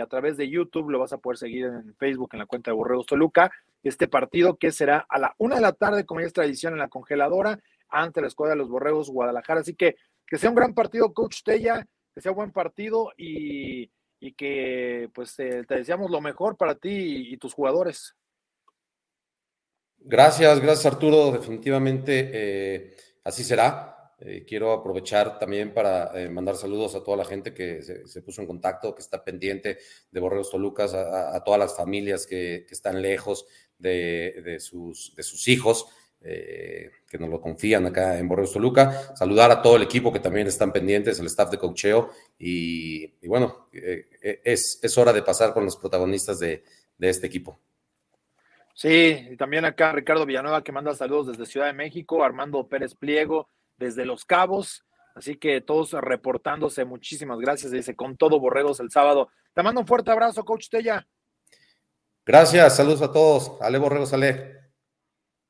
a 0.00 0.06
través 0.06 0.36
de 0.36 0.48
YouTube, 0.48 0.90
lo 0.90 1.00
vas 1.00 1.12
a 1.12 1.18
poder 1.18 1.36
seguir 1.36 1.66
en 1.66 1.94
Facebook, 1.96 2.30
en 2.32 2.38
la 2.38 2.46
cuenta 2.46 2.70
de 2.70 2.76
Borregos 2.76 3.06
Toluca. 3.06 3.50
Este 3.82 4.08
partido 4.08 4.56
que 4.56 4.72
será 4.72 5.04
a 5.08 5.18
la 5.18 5.34
una 5.36 5.56
de 5.56 5.60
la 5.60 5.72
tarde, 5.72 6.06
como 6.06 6.20
es 6.20 6.32
tradición 6.32 6.72
en 6.72 6.78
la 6.78 6.88
congeladora, 6.88 7.60
ante 7.88 8.20
la 8.20 8.28
escuadra 8.28 8.54
de 8.54 8.58
los 8.58 8.70
Borregos 8.70 9.10
Guadalajara. 9.10 9.60
Así 9.60 9.74
que 9.74 9.96
que 10.28 10.38
sea 10.38 10.50
un 10.50 10.56
gran 10.56 10.74
partido, 10.74 11.12
Coach 11.12 11.42
Tella, 11.42 11.86
que 12.14 12.20
sea 12.20 12.32
un 12.32 12.36
buen 12.36 12.52
partido 12.52 13.12
y 13.16 13.90
y 14.20 14.32
que 14.32 15.10
pues 15.14 15.34
te 15.36 15.64
deseamos 15.64 16.10
lo 16.10 16.20
mejor 16.20 16.56
para 16.56 16.74
ti 16.74 17.32
y, 17.32 17.36
tus 17.36 17.54
jugadores. 17.54 18.14
Gracias, 19.98 20.60
gracias 20.60 20.86
Arturo. 20.86 21.32
Definitivamente 21.32 22.30
eh, 22.32 22.96
así 23.24 23.44
será. 23.44 23.98
Eh, 24.20 24.44
quiero 24.44 24.72
aprovechar 24.72 25.38
también 25.38 25.72
para 25.72 26.10
eh, 26.20 26.28
mandar 26.28 26.56
saludos 26.56 26.96
a 26.96 27.04
toda 27.04 27.18
la 27.18 27.24
gente 27.24 27.54
que 27.54 27.82
se, 27.82 28.22
puso 28.22 28.40
en 28.40 28.48
contacto, 28.48 28.92
que 28.92 29.00
está 29.00 29.22
pendiente 29.22 29.78
de 30.10 30.20
Borreos 30.20 30.50
Tolucas, 30.50 30.92
a, 30.92 31.40
todas 31.44 31.60
las 31.60 31.76
familias 31.76 32.26
que, 32.26 32.66
están 32.68 33.00
lejos 33.00 33.46
de, 33.78 34.58
sus, 34.58 35.46
hijos. 35.46 35.86
Eh, 36.20 36.90
que 37.08 37.16
nos 37.16 37.30
lo 37.30 37.40
confían 37.40 37.86
acá 37.86 38.18
en 38.18 38.26
Borreos 38.26 38.52
Toluca. 38.52 39.14
Saludar 39.14 39.52
a 39.52 39.62
todo 39.62 39.76
el 39.76 39.82
equipo 39.82 40.12
que 40.12 40.18
también 40.18 40.48
están 40.48 40.72
pendientes, 40.72 41.20
el 41.20 41.26
staff 41.26 41.50
de 41.50 41.58
cocheo. 41.58 42.10
Y, 42.38 43.26
bueno, 43.26 43.68
eh, 43.72 44.08
eh, 44.22 44.40
es, 44.44 44.78
es, 44.82 44.96
hora 44.96 45.12
de 45.12 45.22
pasar 45.22 45.52
con 45.52 45.64
los 45.64 45.76
protagonistas 45.76 46.38
de, 46.38 46.62
este 47.00 47.26
equipo. 47.26 47.58
Sí, 48.74 49.28
y 49.30 49.36
también 49.36 49.64
acá 49.64 49.90
Ricardo 49.92 50.24
Villanueva 50.24 50.62
que 50.62 50.70
manda 50.70 50.94
saludos 50.94 51.28
desde 51.28 51.46
Ciudad 51.46 51.66
de 51.66 51.72
México, 51.72 52.22
Armando 52.22 52.68
Pérez 52.68 52.94
Pliego 52.94 53.48
desde 53.76 54.04
Los 54.04 54.24
Cabos. 54.24 54.84
Así 55.16 55.36
que 55.36 55.60
todos 55.60 55.92
reportándose, 55.92 56.84
muchísimas 56.84 57.40
gracias. 57.40 57.72
Dice, 57.72 57.96
con 57.96 58.16
todo 58.16 58.38
Borregos 58.38 58.78
el 58.78 58.90
sábado. 58.90 59.30
Te 59.52 59.64
mando 59.64 59.80
un 59.80 59.86
fuerte 59.86 60.12
abrazo, 60.12 60.44
Coach 60.44 60.68
Tella. 60.70 61.08
Gracias, 62.24 62.76
saludos 62.76 63.02
a 63.02 63.10
todos. 63.10 63.60
Ale 63.60 63.78
Borregos, 63.78 64.12
Ale. 64.12 64.58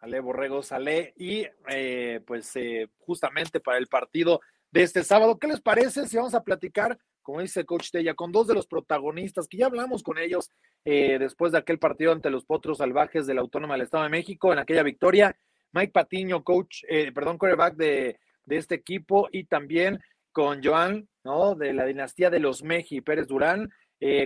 Ale 0.01 0.21
Borrego 0.21 0.63
Sale 0.63 1.13
y 1.17 1.47
eh, 1.69 2.21
pues 2.27 2.55
eh, 2.57 2.89
justamente 2.99 3.61
para 3.61 3.79
el 3.79 3.89
partido 3.89 4.41
de 4.71 4.83
este 4.83 5.05
sábado. 5.05 5.39
¿Qué 5.39 5.47
les 5.47 5.61
parece 5.61 6.07
si 6.07 6.17
vamos 6.17 6.35
a 6.35 6.43
platicar, 6.43 6.99
como 7.23 7.41
dice 7.41 7.65
Coach 7.65 7.91
Tella, 7.91 8.15
con 8.15 8.33
dos 8.33 8.47
de 8.47 8.55
los 8.55 8.67
protagonistas 8.67 9.49
que 9.49 9.59
ya 9.59 9.67
hablamos 9.67 10.03
con 10.03 10.19
ellos 10.19 10.51
eh, 10.85 11.19
después 11.19 11.53
de 11.53 11.59
aquel 11.59 11.79
partido 11.79 12.13
ante 12.13 12.31
los 12.31 12.45
Potros 12.45 12.79
Salvajes 12.79 13.27
de 13.27 13.35
la 13.35 13.41
Autónoma 13.41 13.75
del 13.75 13.83
Estado 13.83 14.05
de 14.05 14.11
México 14.11 14.53
en 14.53 14.59
aquella 14.59 14.83
victoria? 14.83 15.37
Mike 15.73 15.93
Patiño, 15.93 16.43
coach, 16.45 16.83
perdón, 17.15 17.37
coreback 17.37 17.77
de, 17.77 18.19
de 18.45 18.57
este 18.57 18.75
equipo 18.75 19.29
y 19.31 19.45
también 19.45 20.01
con 20.33 20.63
Joan, 20.65 21.09
¿no? 21.25 21.55
De 21.55 21.75
la 21.75 21.85
dinastía 21.85 22.31
de 22.31 22.41
los 22.41 22.63
Meji, 22.63 23.03
Pérez 23.03 23.27
Durán. 23.27 23.71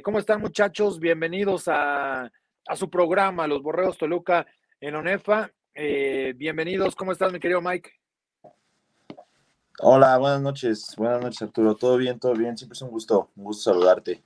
¿Cómo 0.03 0.19
están 0.21 0.41
muchachos? 0.41 1.01
Bienvenidos 1.01 1.67
a, 1.67 2.31
a 2.67 2.77
su 2.77 2.89
programa, 2.91 3.49
Los 3.49 3.63
Borreos 3.63 3.99
Toluca 3.99 4.47
en 4.81 4.95
ONEFA. 4.95 5.51
Eh, 5.75 6.35
bienvenidos, 6.37 6.95
¿cómo 6.95 7.13
estás, 7.13 7.33
mi 7.33 7.41
querido 7.41 7.61
Mike? 7.61 7.91
Hola, 9.85 10.17
buenas 10.17 10.41
noches, 10.41 10.95
buenas 10.97 11.21
noches, 11.21 11.43
Arturo. 11.43 11.75
¿Todo 11.75 11.97
bien? 11.97 12.17
¿Todo 12.21 12.35
bien? 12.35 12.57
Siempre 12.57 12.75
es 12.77 12.83
un 12.83 12.91
gusto, 12.91 13.31
un 13.35 13.43
gusto 13.43 13.73
saludarte. 13.73 14.23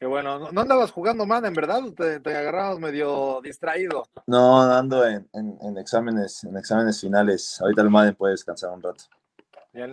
Qué 0.00 0.04
bueno, 0.04 0.50
¿no, 0.50 0.60
andabas 0.60 0.90
jugando 0.90 1.24
mal, 1.26 1.44
en 1.44 1.54
verdad? 1.54 1.80
¿Te, 1.96 2.18
te 2.18 2.36
agarrabas 2.36 2.80
medio 2.80 3.40
distraído? 3.40 4.02
No, 4.26 4.62
ando 4.62 5.06
en, 5.06 5.28
exámenes, 5.78 6.42
en 6.42 6.56
exámenes 6.56 7.00
finales. 7.00 7.60
Ahorita 7.60 7.82
el 7.82 7.90
Madden 7.90 8.16
puede 8.16 8.32
descansar 8.32 8.72
un 8.72 8.82
rato. 8.82 9.04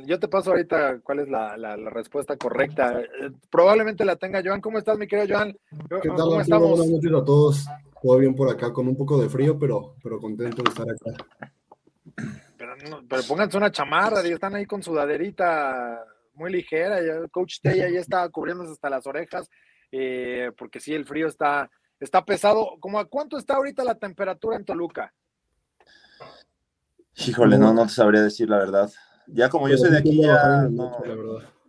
yo 0.07 0.19
te 0.19 0.27
paso 0.27 0.49
ahorita 0.49 1.01
cuál 1.01 1.19
es 1.19 1.29
la, 1.29 1.75
respuesta 1.75 2.35
correcta. 2.35 3.01
Eh, 3.01 3.31
probablemente 3.51 4.03
la 4.03 4.15
tenga 4.15 4.41
Joan. 4.43 4.61
¿Cómo 4.61 4.79
estás, 4.79 4.97
mi 4.97 5.05
querido 5.05 5.37
Joan? 5.37 5.55
¿Qué 6.01 6.09
tal, 6.09 6.17
¿Cómo 6.17 6.41
estamos? 6.41 6.69
Buenas 6.69 6.89
noches 6.89 7.11
a 7.13 7.23
todos. 7.23 7.65
Todo 8.01 8.17
bien 8.17 8.33
por 8.33 8.49
acá, 8.49 8.73
con 8.73 8.87
un 8.87 8.97
poco 8.97 9.21
de 9.21 9.29
frío, 9.29 9.59
pero, 9.59 9.93
pero 10.01 10.19
contento 10.19 10.63
de 10.63 10.69
estar 10.71 10.87
acá. 10.89 11.53
Pero, 12.81 13.03
pero 13.07 13.23
pónganse 13.23 13.57
una 13.57 13.71
chamarra, 13.71 14.21
están 14.21 14.55
ahí 14.55 14.65
con 14.65 14.81
sudaderita 14.81 16.03
muy 16.33 16.51
ligera. 16.51 16.99
el 16.99 17.29
coach 17.29 17.59
Tella 17.61 17.89
ya 17.89 17.99
está 17.99 18.27
cubriéndose 18.29 18.71
hasta 18.71 18.89
las 18.89 19.05
orejas, 19.05 19.49
eh, 19.91 20.51
porque 20.57 20.79
sí, 20.79 20.93
el 20.93 21.05
frío 21.05 21.27
está, 21.27 21.69
está 21.99 22.23
pesado. 22.23 22.77
¿Cómo 22.79 22.99
a 22.99 23.05
cuánto 23.05 23.37
está 23.37 23.55
ahorita 23.55 23.83
la 23.83 23.95
temperatura 23.95 24.57
en 24.57 24.65
Toluca? 24.65 25.13
Híjole, 27.15 27.57
no, 27.57 27.73
no 27.73 27.83
te 27.83 27.93
sabría 27.93 28.21
decir 28.21 28.49
la 28.49 28.57
verdad. 28.57 28.91
Ya 29.27 29.49
como 29.49 29.69
yo 29.69 29.77
soy 29.77 29.91
de 29.91 29.99
aquí, 29.99 30.21
ya 30.21 30.67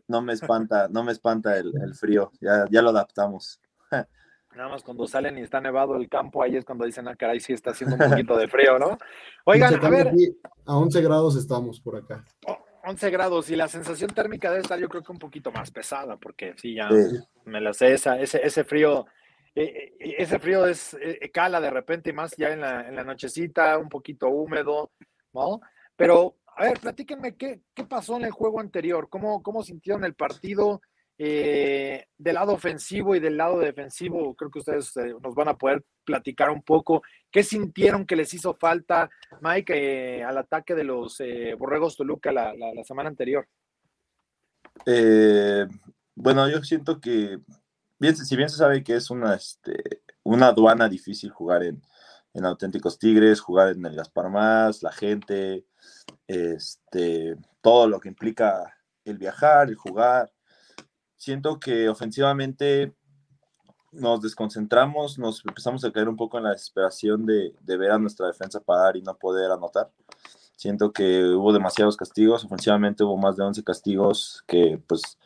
no, 0.08 0.22
me 0.22 0.32
espanta, 0.32 0.88
no 0.88 1.04
me 1.04 1.12
espanta 1.12 1.56
el, 1.56 1.72
el 1.82 1.94
frío, 1.94 2.32
ya, 2.40 2.64
ya 2.70 2.82
lo 2.82 2.90
adaptamos. 2.90 3.60
Nada 4.56 4.68
más 4.68 4.82
cuando 4.82 5.06
salen 5.06 5.38
y 5.38 5.42
está 5.42 5.60
nevado 5.60 5.96
el 5.96 6.08
campo, 6.08 6.42
ahí 6.42 6.56
es 6.56 6.64
cuando 6.64 6.84
dicen, 6.84 7.08
ah, 7.08 7.16
caray, 7.16 7.40
sí 7.40 7.52
está 7.52 7.70
haciendo 7.70 7.96
un 7.96 7.98
poquito 8.26 8.36
de 8.36 8.48
frío, 8.48 8.78
¿no? 8.78 8.98
Oigan, 9.44 9.84
a 9.84 9.88
ver. 9.88 10.12
a 10.66 10.76
11 10.76 11.02
grados 11.02 11.36
estamos 11.36 11.80
por 11.80 11.96
acá. 11.96 12.24
11 12.84 13.10
grados 13.10 13.50
y 13.50 13.56
la 13.56 13.68
sensación 13.68 14.10
térmica 14.10 14.50
debe 14.50 14.62
estar 14.62 14.78
yo 14.78 14.88
creo 14.88 15.02
que 15.02 15.12
un 15.12 15.18
poquito 15.18 15.52
más 15.52 15.70
pesada, 15.70 16.16
porque 16.16 16.54
sí, 16.56 16.74
ya 16.74 16.88
me 17.44 17.60
la 17.60 17.72
sé, 17.72 17.94
esa, 17.94 18.20
ese, 18.20 18.44
ese 18.44 18.64
frío 18.64 19.06
eh, 19.54 19.94
eh, 20.00 20.14
ese 20.18 20.38
frío 20.38 20.66
es 20.66 20.96
cala 21.32 21.60
de 21.60 21.70
repente, 21.70 22.12
más 22.12 22.34
ya 22.36 22.52
en 22.52 22.60
la, 22.60 22.88
en 22.88 22.96
la 22.96 23.04
nochecita, 23.04 23.78
un 23.78 23.88
poquito 23.88 24.28
húmedo, 24.28 24.92
¿no? 25.32 25.60
Pero, 25.96 26.36
a 26.56 26.64
ver, 26.64 26.80
platíquenme, 26.80 27.36
¿qué, 27.36 27.62
qué 27.74 27.84
pasó 27.84 28.16
en 28.16 28.24
el 28.24 28.30
juego 28.30 28.60
anterior? 28.60 29.08
¿Cómo, 29.08 29.42
cómo 29.42 29.62
sintieron 29.62 30.04
el 30.04 30.14
partido? 30.14 30.80
Eh, 31.24 32.08
del 32.18 32.34
lado 32.34 32.52
ofensivo 32.52 33.14
y 33.14 33.20
del 33.20 33.36
lado 33.36 33.60
defensivo, 33.60 34.34
creo 34.34 34.50
que 34.50 34.58
ustedes 34.58 34.96
eh, 34.96 35.14
nos 35.22 35.36
van 35.36 35.46
a 35.46 35.56
poder 35.56 35.84
platicar 36.04 36.50
un 36.50 36.62
poco. 36.62 37.00
¿Qué 37.30 37.44
sintieron 37.44 38.06
que 38.06 38.16
les 38.16 38.34
hizo 38.34 38.54
falta, 38.54 39.08
Mike, 39.40 40.18
eh, 40.18 40.24
al 40.24 40.36
ataque 40.38 40.74
de 40.74 40.82
los 40.82 41.22
Borregos 41.56 41.96
Toluca 41.96 42.32
la, 42.32 42.52
semana 42.82 43.08
anterior? 43.08 43.46
bueno, 46.16 46.48
yo 46.48 46.60
siento 46.64 47.00
que, 47.00 47.38
bien, 48.00 48.16
si 48.16 48.34
bien 48.34 48.48
se 48.48 48.56
sabe 48.56 48.82
que 48.82 48.96
es 48.96 49.08
una, 49.08 49.36
este, 49.36 50.02
una 50.24 50.48
aduana 50.48 50.88
difícil 50.88 51.30
jugar 51.30 51.62
en, 51.62 51.80
en 52.34 52.44
Auténticos 52.44 52.98
Tigres, 52.98 53.40
jugar 53.40 53.68
en 53.68 53.86
el 53.86 53.94
Gaspar 53.94 54.28
Más, 54.28 54.82
la 54.82 54.90
gente, 54.90 55.66
este, 56.26 57.36
todo 57.60 57.86
lo 57.86 58.00
que 58.00 58.08
implica 58.08 58.76
el 59.04 59.18
viajar, 59.18 59.68
el 59.68 59.76
jugar 59.76 60.31
siento 61.22 61.60
que 61.60 61.88
ofensivamente 61.88 62.92
nos 63.92 64.20
desconcentramos, 64.22 65.20
nos 65.20 65.44
empezamos 65.46 65.84
a 65.84 65.92
caer 65.92 66.08
un 66.08 66.16
poco 66.16 66.36
en 66.36 66.42
la 66.42 66.50
desesperación 66.50 67.24
de, 67.24 67.54
ver 67.64 67.92
a 67.92 67.98
nuestra 67.98 68.26
defensa 68.26 68.58
parar 68.58 68.96
y 68.96 69.02
no 69.02 69.16
poder 69.16 69.52
anotar. 69.52 69.88
Siento 70.56 70.92
que 70.92 71.24
hubo 71.24 71.52
demasiados 71.52 71.96
castigos, 71.96 72.44
ofensivamente 72.44 73.04
hubo 73.04 73.16
más 73.16 73.36
de 73.36 73.44
11 73.44 73.62
castigos 73.62 74.42
que 74.48 74.82
pues 74.84 75.16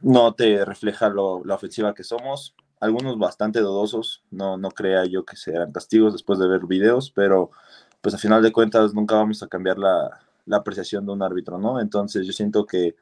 no 0.00 0.34
te 0.34 0.64
refleja 0.64 1.08
la 1.10 1.54
ofensiva 1.54 1.94
que 1.94 2.02
somos. 2.02 2.56
Algunos 2.80 3.20
bastante 3.20 3.60
dudosos, 3.60 4.24
no, 4.32 4.56
no 4.56 4.70
crea 4.70 5.04
yo 5.04 5.24
que 5.24 5.36
sean 5.36 5.70
castigos 5.70 6.12
después 6.12 6.40
de 6.40 6.48
ver 6.48 6.66
videos, 6.66 7.12
pero 7.12 7.52
pues 8.00 8.16
a 8.16 8.18
final 8.18 8.42
de 8.42 8.50
cuentas 8.50 8.94
nunca 8.94 9.14
vamos 9.14 9.44
a 9.44 9.46
cambiar 9.46 9.78
la, 9.78 10.26
la 10.44 10.56
apreciación 10.56 11.06
de 11.06 11.12
un 11.12 11.22
árbitro, 11.22 11.56
¿no? 11.56 11.80
Entonces 11.80 12.26
yo 12.26 12.32
siento 12.32 12.66
que 12.66 12.96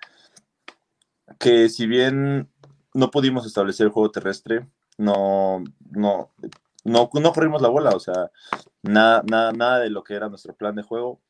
que 1.38 1.68
si 1.68 1.86
bien 1.86 2.48
no 2.94 3.10
pudimos 3.10 3.46
establecer 3.46 3.86
el 3.86 3.92
juego 3.92 4.10
terrestre, 4.10 4.66
no, 4.98 5.62
no, 5.90 6.30
no, 6.84 7.10
no 7.12 7.32
corrimos 7.32 7.62
la 7.62 7.68
bola, 7.68 7.90
o 7.90 8.00
sea, 8.00 8.30
nada, 8.82 9.22
nada, 9.28 9.52
nada 9.52 9.80
de 9.80 9.90
lo 9.90 10.02
que 10.02 10.14
era 10.14 10.28
nuestro 10.28 10.54
plan 10.54 10.74
de 10.74 10.82
juego. 10.82 11.20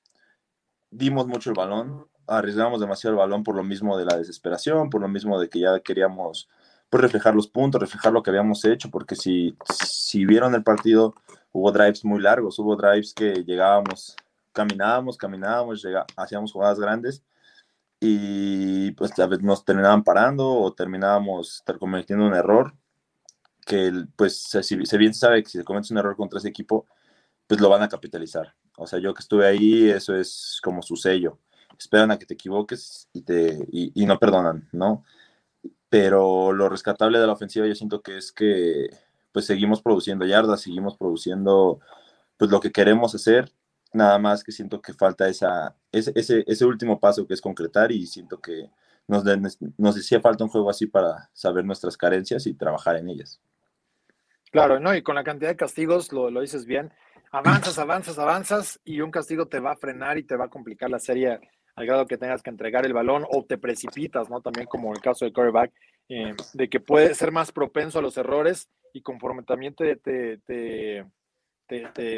Dimos 0.90 1.26
mucho 1.26 1.50
el 1.50 1.56
balón, 1.56 2.06
arriesgamos 2.26 2.80
demasiado 2.80 3.14
el 3.14 3.18
balón 3.18 3.42
por 3.42 3.56
lo 3.56 3.64
mismo 3.64 3.98
de 3.98 4.04
la 4.04 4.16
desesperación, 4.16 4.90
por 4.90 5.00
lo 5.00 5.08
mismo 5.08 5.40
de 5.40 5.48
que 5.48 5.60
ya 5.60 5.80
queríamos 5.80 6.48
pues, 6.88 7.02
reflejar 7.02 7.34
los 7.34 7.48
puntos, 7.48 7.80
reflejar 7.80 8.12
lo 8.12 8.22
que 8.22 8.30
habíamos 8.30 8.64
hecho, 8.64 8.90
porque 8.90 9.16
si, 9.16 9.56
si 9.84 10.24
vieron 10.24 10.54
el 10.54 10.62
partido, 10.62 11.14
hubo 11.52 11.72
drives 11.72 12.04
muy 12.04 12.20
largos, 12.20 12.58
hubo 12.58 12.76
drives 12.76 13.12
que 13.12 13.44
llegábamos, 13.44 14.14
caminábamos, 14.52 15.16
caminábamos, 15.16 15.84
hacíamos 16.16 16.52
jugadas 16.52 16.78
grandes 16.78 17.22
y 18.00 18.92
pues 18.92 19.12
nos 19.42 19.64
terminaban 19.64 20.04
parando 20.04 20.48
o 20.48 20.72
terminábamos 20.74 21.62
cometiendo 21.78 22.26
un 22.26 22.34
error 22.34 22.74
que 23.64 23.92
pues 24.16 24.48
si, 24.62 24.76
bien 24.76 25.14
se 25.14 25.20
sabe 25.20 25.42
que 25.42 25.50
si 25.50 25.58
se 25.58 25.64
comete 25.64 25.92
un 25.92 25.98
error 25.98 26.16
contra 26.16 26.38
ese 26.38 26.48
equipo 26.48 26.86
pues 27.46 27.60
lo 27.60 27.68
van 27.68 27.82
a 27.82 27.88
capitalizar. 27.88 28.54
O 28.76 28.86
sea 28.86 28.98
yo 28.98 29.14
que 29.14 29.20
estuve 29.20 29.46
ahí 29.46 29.90
eso 29.90 30.14
es 30.16 30.60
como 30.62 30.82
su 30.82 30.96
sello. 30.96 31.38
Esperan 31.78 32.10
a 32.10 32.18
que 32.18 32.26
te 32.26 32.34
equivoques 32.34 33.08
y 33.12 33.22
te 33.22 33.66
y, 33.72 34.06
no 34.06 34.18
perdonan 34.18 34.68
no 34.72 35.04
pero 35.88 36.52
lo 36.52 36.68
rescatable 36.68 37.18
de 37.18 37.26
la 37.26 37.32
ofensiva 37.32 37.66
yo 37.66 37.74
siento 37.74 38.02
que 38.02 38.16
es 38.18 38.32
que 38.32 38.88
pues 39.32 39.46
seguimos 39.46 39.82
produciendo 39.82 40.26
yardas 40.26 40.62
seguimos 40.62 40.96
produciendo 40.96 41.80
pues 42.36 42.50
lo 42.50 42.60
que 42.60 42.72
queremos 42.72 43.14
hacer 43.14 43.52
Nada 43.92 44.18
más 44.18 44.44
que 44.44 44.52
siento 44.52 44.80
que 44.80 44.92
falta 44.92 45.28
esa, 45.28 45.74
ese, 45.92 46.12
ese, 46.14 46.64
último 46.64 47.00
paso 47.00 47.26
que 47.26 47.34
es 47.34 47.40
concretar 47.40 47.92
y 47.92 48.06
siento 48.06 48.40
que 48.40 48.70
nos, 49.06 49.24
nos 49.78 49.94
decía 49.94 50.20
falta 50.20 50.44
un 50.44 50.50
juego 50.50 50.68
así 50.68 50.86
para 50.86 51.30
saber 51.32 51.64
nuestras 51.64 51.96
carencias 51.96 52.46
y 52.46 52.54
trabajar 52.54 52.96
en 52.96 53.08
ellas. 53.08 53.40
Claro, 54.50 54.80
¿no? 54.80 54.94
Y 54.94 55.02
con 55.02 55.14
la 55.14 55.24
cantidad 55.24 55.50
de 55.50 55.56
castigos, 55.56 56.12
lo, 56.12 56.30
lo 56.30 56.40
dices 56.40 56.66
bien, 56.66 56.92
avanzas, 57.30 57.78
avanzas, 57.78 58.18
avanzas 58.18 58.80
y 58.84 59.00
un 59.00 59.10
castigo 59.10 59.46
te 59.46 59.60
va 59.60 59.72
a 59.72 59.76
frenar 59.76 60.18
y 60.18 60.24
te 60.24 60.36
va 60.36 60.46
a 60.46 60.50
complicar 60.50 60.90
la 60.90 60.98
serie 60.98 61.40
al 61.76 61.86
grado 61.86 62.06
que 62.06 62.16
tengas 62.16 62.42
que 62.42 62.50
entregar 62.50 62.86
el 62.86 62.94
balón 62.94 63.24
o 63.30 63.44
te 63.44 63.58
precipitas, 63.58 64.30
¿no? 64.30 64.40
También 64.40 64.66
como 64.66 64.92
el 64.92 65.00
caso 65.00 65.24
de 65.24 65.32
quarterback, 65.32 65.72
eh, 66.08 66.34
de 66.54 66.68
que 66.68 66.80
puede 66.80 67.14
ser 67.14 67.32
más 67.32 67.52
propenso 67.52 67.98
a 67.98 68.02
los 68.02 68.16
errores 68.16 68.68
y 68.92 69.02
conforme 69.02 69.42
también 69.42 69.74
te, 69.74 71.04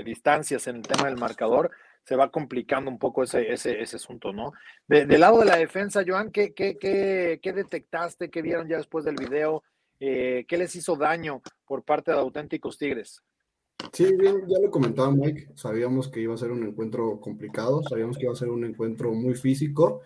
distancias 0.04 0.66
en 0.66 0.76
el 0.76 0.82
tema 0.82 1.06
del 1.06 1.16
marcador, 1.16 1.70
se 2.04 2.16
va 2.16 2.30
complicando 2.30 2.90
un 2.90 2.98
poco 2.98 3.22
ese, 3.22 3.52
ese, 3.52 3.82
ese 3.82 3.96
asunto, 3.96 4.32
¿no? 4.32 4.52
del 4.86 5.20
lado 5.20 5.40
de 5.40 5.44
la 5.44 5.56
defensa, 5.56 6.02
Joan, 6.06 6.30
¿qué, 6.30 6.54
qué, 6.54 6.78
qué, 6.78 7.38
qué 7.42 7.52
detectaste? 7.52 8.30
¿Qué 8.30 8.40
vieron 8.40 8.66
ya 8.66 8.78
después 8.78 9.04
del 9.04 9.16
video? 9.16 9.62
Eh, 10.00 10.46
¿Qué 10.48 10.56
les 10.56 10.74
hizo 10.76 10.96
daño 10.96 11.42
por 11.66 11.84
parte 11.84 12.12
de 12.12 12.18
auténticos 12.18 12.78
Tigres? 12.78 13.22
Sí, 13.92 14.06
ya 14.20 14.58
lo 14.60 14.70
comentaba 14.70 15.10
Mike, 15.10 15.50
sabíamos 15.54 16.08
que 16.08 16.20
iba 16.20 16.34
a 16.34 16.38
ser 16.38 16.50
un 16.50 16.66
encuentro 16.66 17.20
complicado, 17.20 17.82
sabíamos 17.82 18.16
que 18.16 18.24
iba 18.24 18.32
a 18.32 18.36
ser 18.36 18.48
un 18.48 18.64
encuentro 18.64 19.12
muy 19.12 19.34
físico 19.34 20.02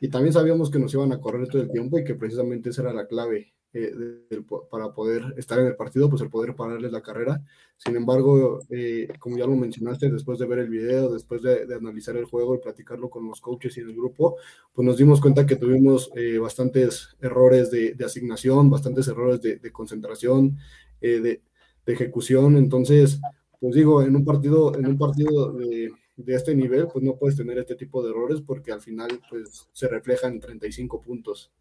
y 0.00 0.08
también 0.08 0.32
sabíamos 0.32 0.70
que 0.70 0.78
nos 0.78 0.92
iban 0.92 1.12
a 1.12 1.20
correr 1.20 1.48
todo 1.48 1.62
el 1.62 1.70
tiempo 1.70 1.98
y 1.98 2.04
que 2.04 2.14
precisamente 2.14 2.70
esa 2.70 2.82
era 2.82 2.92
la 2.92 3.06
clave. 3.06 3.54
Eh, 3.78 4.42
para 4.70 4.94
poder 4.94 5.34
estar 5.36 5.58
en 5.58 5.66
el 5.66 5.76
partido, 5.76 6.08
pues 6.08 6.22
el 6.22 6.30
poder 6.30 6.56
pararles 6.56 6.92
la 6.92 7.02
carrera. 7.02 7.42
Sin 7.76 7.94
embargo, 7.94 8.60
eh, 8.70 9.06
como 9.18 9.36
ya 9.36 9.46
lo 9.46 9.54
mencionaste, 9.54 10.10
después 10.10 10.38
de 10.38 10.46
ver 10.46 10.60
el 10.60 10.70
video, 10.70 11.12
después 11.12 11.42
de, 11.42 11.66
analizar 11.74 12.16
el 12.16 12.24
juego 12.24 12.54
y 12.54 12.58
platicarlo 12.58 13.10
con 13.10 13.26
los 13.28 13.42
coaches 13.42 13.76
y 13.76 13.80
el 13.80 13.94
grupo, 13.94 14.36
pues 14.72 14.86
nos 14.86 14.96
dimos 14.96 15.20
cuenta 15.20 15.44
que 15.44 15.56
tuvimos 15.56 16.10
eh, 16.16 16.38
bastantes 16.38 17.16
errores 17.20 17.70
de, 17.70 17.94
asignación, 18.02 18.70
bastantes 18.70 19.08
errores 19.08 19.42
de, 19.42 19.72
concentración, 19.72 20.56
de, 21.02 21.42
ejecución. 21.84 22.56
Entonces, 22.56 23.20
pues 23.60 23.74
digo, 23.74 24.02
en 24.02 24.16
un 24.16 24.24
partido, 24.24 24.74
en 24.74 24.86
un 24.86 24.96
partido 24.96 25.52
de, 25.52 25.92
este 26.28 26.54
nivel, 26.54 26.88
pues 26.90 27.04
no 27.04 27.16
puedes 27.16 27.36
tener 27.36 27.58
este 27.58 27.74
tipo 27.74 28.02
de 28.02 28.10
errores 28.10 28.40
porque 28.40 28.72
al 28.72 28.80
final, 28.80 29.20
pues 29.28 29.68
se 29.72 29.86
reflejan 29.86 30.32
en 30.34 30.40
35 30.40 31.02
puntos. 31.02 31.52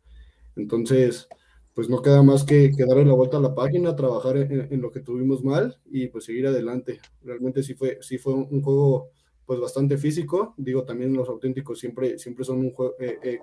Entonces, 0.55 1.27
pues 1.75 1.89
no 1.89 2.01
queda 2.01 2.23
más 2.23 2.45
que, 2.45 2.71
darle 2.87 3.03
la 3.05 3.13
vuelta 3.13 3.35
a 3.35 3.41
la 3.41 3.53
página, 3.53 3.97
trabajar 3.97 4.37
en, 4.37 4.81
lo 4.81 4.91
que 4.91 5.01
tuvimos 5.01 5.43
mal 5.43 5.77
y 5.91 6.07
pues 6.07 6.23
seguir 6.23 6.47
adelante. 6.47 7.01
Realmente 7.21 7.61
sí 7.63 7.73
fue, 7.73 7.99
sí 8.01 8.17
fue 8.17 8.33
un, 8.33 8.61
juego 8.61 9.09
pues 9.45 9.59
bastante 9.59 9.97
físico, 9.97 10.55
digo 10.57 10.85
también 10.85 11.13
los 11.13 11.27
auténticos 11.27 11.77
siempre, 11.77 12.17
siempre 12.17 12.45
son 12.45 12.59
un 12.59 12.71
juego, 12.71 12.95
eh, 12.97 13.19
eh, 13.21 13.39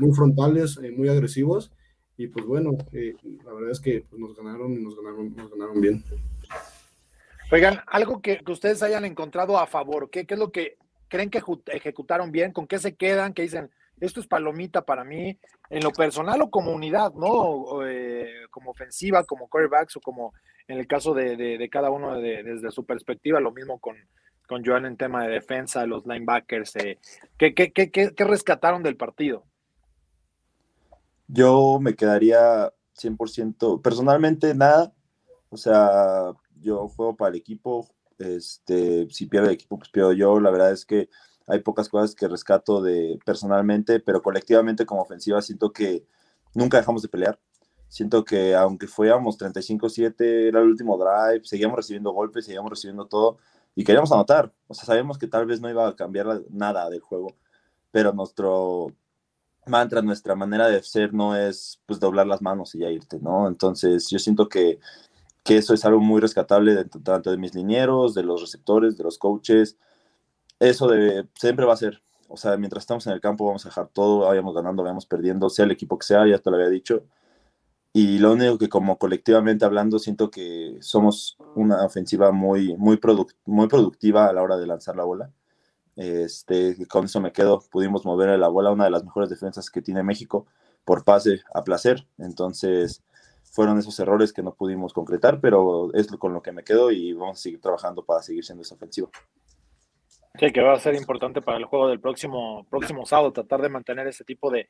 muy 0.00 0.12
frontales, 0.12 0.78
eh, 0.82 0.90
muy 0.90 1.08
agresivos 1.08 1.70
y 2.16 2.26
pues 2.26 2.44
bueno, 2.44 2.72
la 2.92 3.52
verdad 3.52 3.70
es 3.70 3.80
que 3.80 4.04
pues, 4.10 4.20
nos 4.20 4.36
ganaron 4.36 4.74
y 4.74 4.82
nos 4.82 4.96
ganaron, 4.96 5.34
nos 5.34 5.50
ganaron 5.50 5.80
bien. 5.80 6.04
Oigan, 7.52 7.78
algo 7.86 8.20
que, 8.20 8.40
ustedes 8.48 8.82
hayan 8.82 9.04
encontrado 9.04 9.58
a 9.58 9.66
favor, 9.68 10.10
¿qué, 10.10 10.26
¿qué 10.26 10.34
es 10.34 10.40
lo 10.40 10.50
que 10.50 10.76
creen 11.06 11.30
que 11.30 11.40
ejecutaron 11.66 12.32
bien? 12.32 12.52
¿Con 12.52 12.66
qué 12.66 12.80
se 12.80 12.96
quedan? 12.96 13.32
¿Qué 13.32 13.42
dicen? 13.42 13.70
Esto 14.04 14.20
es 14.20 14.26
palomita 14.26 14.84
para 14.84 15.04
mí, 15.04 15.38
en 15.70 15.82
lo 15.82 15.90
personal 15.90 16.40
o 16.42 16.50
como 16.50 16.72
unidad, 16.72 17.12
¿no? 17.14 17.86
Eh, 17.86 18.46
como 18.50 18.70
ofensiva, 18.70 19.24
como 19.24 19.48
quarterbacks 19.48 19.96
o 19.96 20.00
como 20.00 20.32
en 20.68 20.78
el 20.78 20.86
caso 20.86 21.14
de, 21.14 21.68
cada 21.70 21.90
uno 21.90 22.18
desde 22.18 22.70
su 22.70 22.84
perspectiva, 22.84 23.40
lo 23.40 23.52
mismo 23.52 23.78
con, 23.78 23.96
con 24.46 24.64
Joan 24.64 24.86
en 24.86 24.96
tema 24.96 25.24
de 25.24 25.34
defensa, 25.34 25.86
los 25.86 26.06
linebackers, 26.06 26.76
eh, 26.76 26.98
¿qué, 27.38 27.54
qué, 27.54 27.72
qué, 27.72 27.90
qué, 27.90 28.24
rescataron 28.24 28.82
del 28.82 28.96
partido? 28.96 29.44
Yo 31.26 31.78
me 31.80 31.94
quedaría 31.94 32.72
100%, 32.98 33.82
personalmente 33.82 34.54
nada, 34.54 34.92
o 35.48 35.56
sea, 35.56 36.32
yo 36.60 36.88
juego 36.88 37.16
para 37.16 37.30
el 37.30 37.36
equipo, 37.36 37.88
este, 38.18 39.08
si 39.10 39.26
pierde 39.26 39.48
el 39.48 39.54
equipo, 39.54 39.78
pues 39.78 39.90
pierdo 39.90 40.12
yo, 40.12 40.40
la 40.40 40.50
verdad 40.50 40.72
es 40.72 40.84
que 40.84 41.08
hay 41.46 41.60
pocas 41.60 41.88
cosas 41.88 42.14
que 42.14 42.28
rescato 42.28 42.82
de 42.82 43.18
personalmente, 43.24 44.00
pero 44.00 44.22
colectivamente 44.22 44.86
como 44.86 45.02
ofensiva 45.02 45.42
siento 45.42 45.72
que 45.72 46.06
nunca 46.54 46.78
dejamos 46.78 47.02
de 47.02 47.08
pelear. 47.08 47.38
Siento 47.88 48.24
que 48.24 48.54
aunque 48.54 48.86
fuéramos 48.86 49.38
35-7, 49.38 50.48
era 50.48 50.60
el 50.60 50.68
último 50.68 50.98
drive, 50.98 51.44
seguíamos 51.44 51.76
recibiendo 51.76 52.12
golpes, 52.12 52.46
seguíamos 52.46 52.70
recibiendo 52.70 53.06
todo 53.06 53.38
y 53.74 53.84
queríamos 53.84 54.10
anotar. 54.12 54.52
O 54.68 54.74
sea, 54.74 54.84
sabemos 54.84 55.18
que 55.18 55.28
tal 55.28 55.46
vez 55.46 55.60
no 55.60 55.70
iba 55.70 55.86
a 55.86 55.96
cambiar 55.96 56.42
nada 56.50 56.88
del 56.90 57.00
juego, 57.00 57.36
pero 57.90 58.12
nuestro 58.12 58.88
mantra, 59.66 60.02
nuestra 60.02 60.34
manera 60.34 60.68
de 60.68 60.82
ser 60.82 61.14
no 61.14 61.36
es 61.36 61.80
pues 61.86 62.00
doblar 62.00 62.26
las 62.26 62.42
manos 62.42 62.74
y 62.74 62.80
ya 62.80 62.90
irte, 62.90 63.18
¿no? 63.20 63.48
Entonces 63.48 64.08
yo 64.10 64.18
siento 64.18 64.48
que, 64.48 64.78
que 65.42 65.58
eso 65.58 65.74
es 65.74 65.84
algo 65.84 66.00
muy 66.00 66.20
rescatable 66.20 66.74
de, 66.74 66.84
tanto 66.84 67.30
de 67.30 67.38
mis 67.38 67.54
linieros, 67.54 68.14
de 68.14 68.22
los 68.22 68.40
receptores, 68.40 68.96
de 68.96 69.04
los 69.04 69.18
coaches, 69.18 69.76
eso 70.70 70.88
de, 70.88 71.26
siempre 71.34 71.64
va 71.66 71.74
a 71.74 71.76
ser. 71.76 72.02
O 72.28 72.36
sea, 72.36 72.56
mientras 72.56 72.82
estamos 72.82 73.06
en 73.06 73.12
el 73.12 73.20
campo 73.20 73.46
vamos 73.46 73.64
a 73.66 73.68
dejar 73.68 73.88
todo, 73.88 74.26
vayamos 74.26 74.54
ganando, 74.54 74.82
vayamos 74.82 75.06
perdiendo, 75.06 75.50
sea 75.50 75.64
el 75.66 75.70
equipo 75.72 75.98
que 75.98 76.06
sea, 76.06 76.26
ya 76.26 76.38
te 76.38 76.50
lo 76.50 76.56
había 76.56 76.68
dicho. 76.68 77.04
y 77.92 78.18
lo 78.18 78.32
único 78.32 78.58
que 78.58 78.68
como 78.68 78.98
colectivamente 78.98 79.64
hablando 79.64 79.98
siento 79.98 80.30
que 80.30 80.78
somos 80.80 81.36
una 81.54 81.84
ofensiva 81.84 82.32
muy, 82.32 82.76
muy, 82.76 83.00
muy 83.46 83.68
productiva 83.68 84.26
a 84.26 84.32
la 84.32 84.42
hora 84.42 84.56
de 84.56 84.66
lanzar 84.66 84.96
la 84.96 85.04
bola. 85.04 85.30
Este, 85.96 86.86
con 86.88 87.04
eso 87.06 87.20
me 87.20 87.32
quedo, 87.32 87.60
pudimos 87.70 88.04
mover 88.04 88.38
la 88.38 88.48
bola, 88.48 88.72
una 88.72 88.84
de 88.84 88.90
las 88.90 89.04
mejores 89.04 89.30
defensas 89.30 89.70
que 89.70 89.82
tiene 89.82 90.02
México 90.02 90.46
por 90.84 91.04
pase 91.04 91.42
a 91.54 91.62
placer. 91.64 92.06
Entonces, 92.18 93.02
fueron 93.44 93.78
esos 93.78 93.98
errores 94.00 94.32
que 94.32 94.42
no 94.42 94.54
pudimos 94.54 94.92
concretar, 94.92 95.40
pero 95.40 95.92
es 95.94 96.08
con 96.08 96.32
lo 96.32 96.42
que 96.42 96.52
me 96.52 96.64
quedo 96.64 96.90
y 96.90 97.12
vamos 97.12 97.38
a 97.38 97.42
seguir 97.42 97.60
trabajando 97.60 98.04
para 98.04 98.22
seguir 98.22 98.44
siendo 98.44 98.62
esa 98.62 98.74
ofensiva. 98.74 99.08
Sí, 100.38 100.50
que 100.50 100.62
va 100.62 100.72
a 100.72 100.80
ser 100.80 100.96
importante 100.96 101.40
para 101.40 101.58
el 101.58 101.64
juego 101.64 101.88
del 101.88 102.00
próximo, 102.00 102.66
próximo 102.68 103.06
sábado, 103.06 103.32
tratar 103.32 103.62
de 103.62 103.68
mantener 103.68 104.08
ese 104.08 104.24
tipo 104.24 104.50
de, 104.50 104.68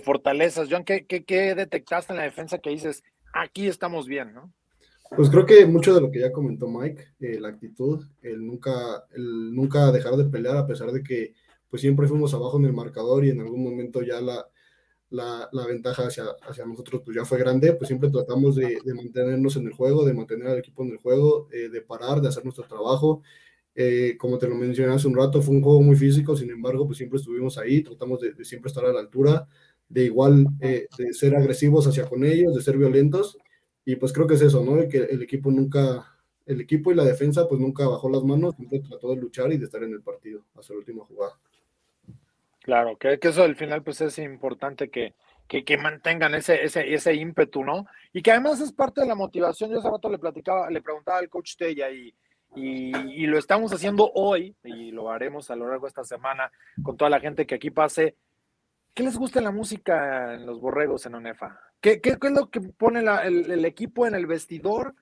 fortalezas. 0.00 0.68
John, 0.70 0.84
¿qué, 0.84 1.06
¿qué, 1.06 1.54
detectaste 1.54 2.12
en 2.12 2.18
la 2.18 2.24
defensa 2.24 2.58
que 2.58 2.68
dices, 2.68 3.02
aquí 3.32 3.66
estamos 3.66 4.06
bien, 4.06 4.34
¿no? 4.34 4.52
Pues 5.16 5.30
creo 5.30 5.46
que 5.46 5.64
mucho 5.64 5.94
de 5.94 6.02
lo 6.02 6.10
que 6.10 6.20
ya 6.20 6.32
comentó 6.32 6.68
Mike, 6.68 7.14
eh, 7.20 7.40
la 7.40 7.48
actitud, 7.48 8.04
el 8.22 8.44
nunca, 8.44 8.72
el 9.14 9.54
nunca 9.54 9.90
dejar 9.90 10.16
de 10.16 10.24
pelear 10.24 10.56
a 10.58 10.66
pesar 10.66 10.90
de 10.90 11.02
que 11.02 11.32
pues 11.70 11.80
siempre 11.80 12.08
fuimos 12.08 12.34
abajo 12.34 12.58
en 12.58 12.66
el 12.66 12.72
marcador 12.72 13.24
y 13.24 13.30
en 13.30 13.40
algún 13.40 13.62
momento 13.62 14.02
ya 14.02 14.20
la, 14.20 14.46
la, 15.10 15.48
la 15.52 15.66
ventaja 15.66 16.08
hacia, 16.08 16.24
hacia 16.42 16.66
nosotros 16.66 17.02
pues 17.04 17.16
ya 17.16 17.24
fue 17.24 17.38
grande, 17.38 17.72
pues 17.74 17.86
siempre 17.88 18.10
tratamos 18.10 18.56
de, 18.56 18.78
de 18.84 18.94
mantenernos 18.94 19.56
en 19.56 19.68
el 19.68 19.72
juego, 19.72 20.04
de 20.04 20.12
mantener 20.12 20.48
al 20.48 20.58
equipo 20.58 20.82
en 20.82 20.90
el 20.90 20.98
juego, 20.98 21.48
eh, 21.52 21.68
de 21.68 21.80
parar, 21.82 22.20
de 22.20 22.28
hacer 22.28 22.44
nuestro 22.44 22.64
trabajo 22.64 23.22
eh, 23.78 24.16
como 24.16 24.38
te 24.38 24.48
lo 24.48 24.54
mencioné 24.54 24.94
hace 24.94 25.06
un 25.06 25.14
rato, 25.14 25.42
fue 25.42 25.54
un 25.54 25.62
juego 25.62 25.82
muy 25.82 25.96
físico, 25.96 26.34
sin 26.34 26.50
embargo, 26.50 26.86
pues 26.86 26.96
siempre 26.96 27.18
estuvimos 27.18 27.58
ahí, 27.58 27.82
tratamos 27.82 28.22
de, 28.22 28.42
siempre 28.42 28.70
estar 28.70 28.86
a 28.86 28.92
la 28.92 29.00
altura, 29.00 29.46
de 29.86 30.04
igual, 30.04 30.46
eh, 30.60 30.88
de 30.96 31.12
ser 31.12 31.36
agresivos 31.36 31.86
hacia 31.86 32.06
con 32.06 32.24
ellos, 32.24 32.54
de 32.54 32.62
ser 32.62 32.78
violentos, 32.78 33.36
y 33.84 33.96
pues 33.96 34.14
creo 34.14 34.26
que 34.26 34.34
es 34.34 34.40
eso, 34.40 34.64
¿no? 34.64 34.88
Que 34.88 35.04
el 35.04 35.20
equipo 35.22 35.50
nunca, 35.50 36.16
el 36.46 36.62
equipo 36.62 36.90
y 36.90 36.94
la 36.94 37.04
defensa 37.04 37.46
pues 37.46 37.60
nunca 37.60 37.86
bajó 37.86 38.08
las 38.08 38.22
manos, 38.22 38.56
siempre 38.56 38.80
trató 38.80 39.10
de 39.10 39.20
luchar 39.20 39.52
y 39.52 39.58
de 39.58 39.66
estar 39.66 39.82
en 39.82 39.92
el 39.92 40.00
partido 40.00 40.42
hasta 40.54 40.72
la 40.72 40.78
última 40.78 41.04
jugada. 41.04 41.38
Claro, 42.62 42.96
que, 42.96 43.18
que 43.18 43.28
eso 43.28 43.42
al 43.42 43.56
final 43.56 43.82
pues 43.82 44.00
es 44.00 44.18
importante 44.18 44.88
que, 44.88 45.12
que, 45.46 45.66
que, 45.66 45.76
mantengan 45.76 46.34
ese, 46.34 46.64
ese, 46.64 46.94
ese 46.94 47.14
ímpetu, 47.14 47.62
¿no? 47.62 47.86
Y 48.14 48.22
que 48.22 48.30
además 48.30 48.58
es 48.60 48.72
parte 48.72 49.02
de 49.02 49.06
la 49.06 49.14
motivación. 49.14 49.70
Yo 49.70 49.78
hace 49.78 49.90
rato 49.90 50.08
le 50.08 50.18
platicaba, 50.18 50.70
le 50.70 50.80
preguntaba 50.80 51.18
al 51.18 51.28
coach 51.28 51.56
Tella 51.56 51.90
y, 51.90 52.12
y, 52.56 53.26
lo 53.26 53.38
estamos 53.38 53.72
haciendo 53.72 54.10
hoy 54.14 54.56
y 54.64 54.90
lo 54.90 55.10
haremos 55.10 55.50
a 55.50 55.56
lo 55.56 55.68
largo 55.68 55.86
de 55.86 55.88
esta 55.88 56.04
semana 56.04 56.50
con 56.82 56.96
toda 56.96 57.10
la 57.10 57.20
gente 57.20 57.46
que 57.46 57.56
aquí 57.56 57.70
pase. 57.70 58.16
¿Qué 58.94 59.02
les 59.02 59.16
gusta 59.16 59.40
la 59.40 59.50
música 59.50 60.34
en 60.34 60.46
los 60.46 60.60
borregos 60.60 61.04
en 61.04 61.14
ONEFA? 61.14 61.60
¿Qué, 61.80 62.00
qué, 62.00 62.10
es 62.10 62.30
lo 62.32 62.50
que 62.50 62.60
pone 62.60 63.00
el, 63.00 63.64
equipo 63.64 64.06
en 64.06 64.14
el 64.14 64.26
vestidor 64.26 64.94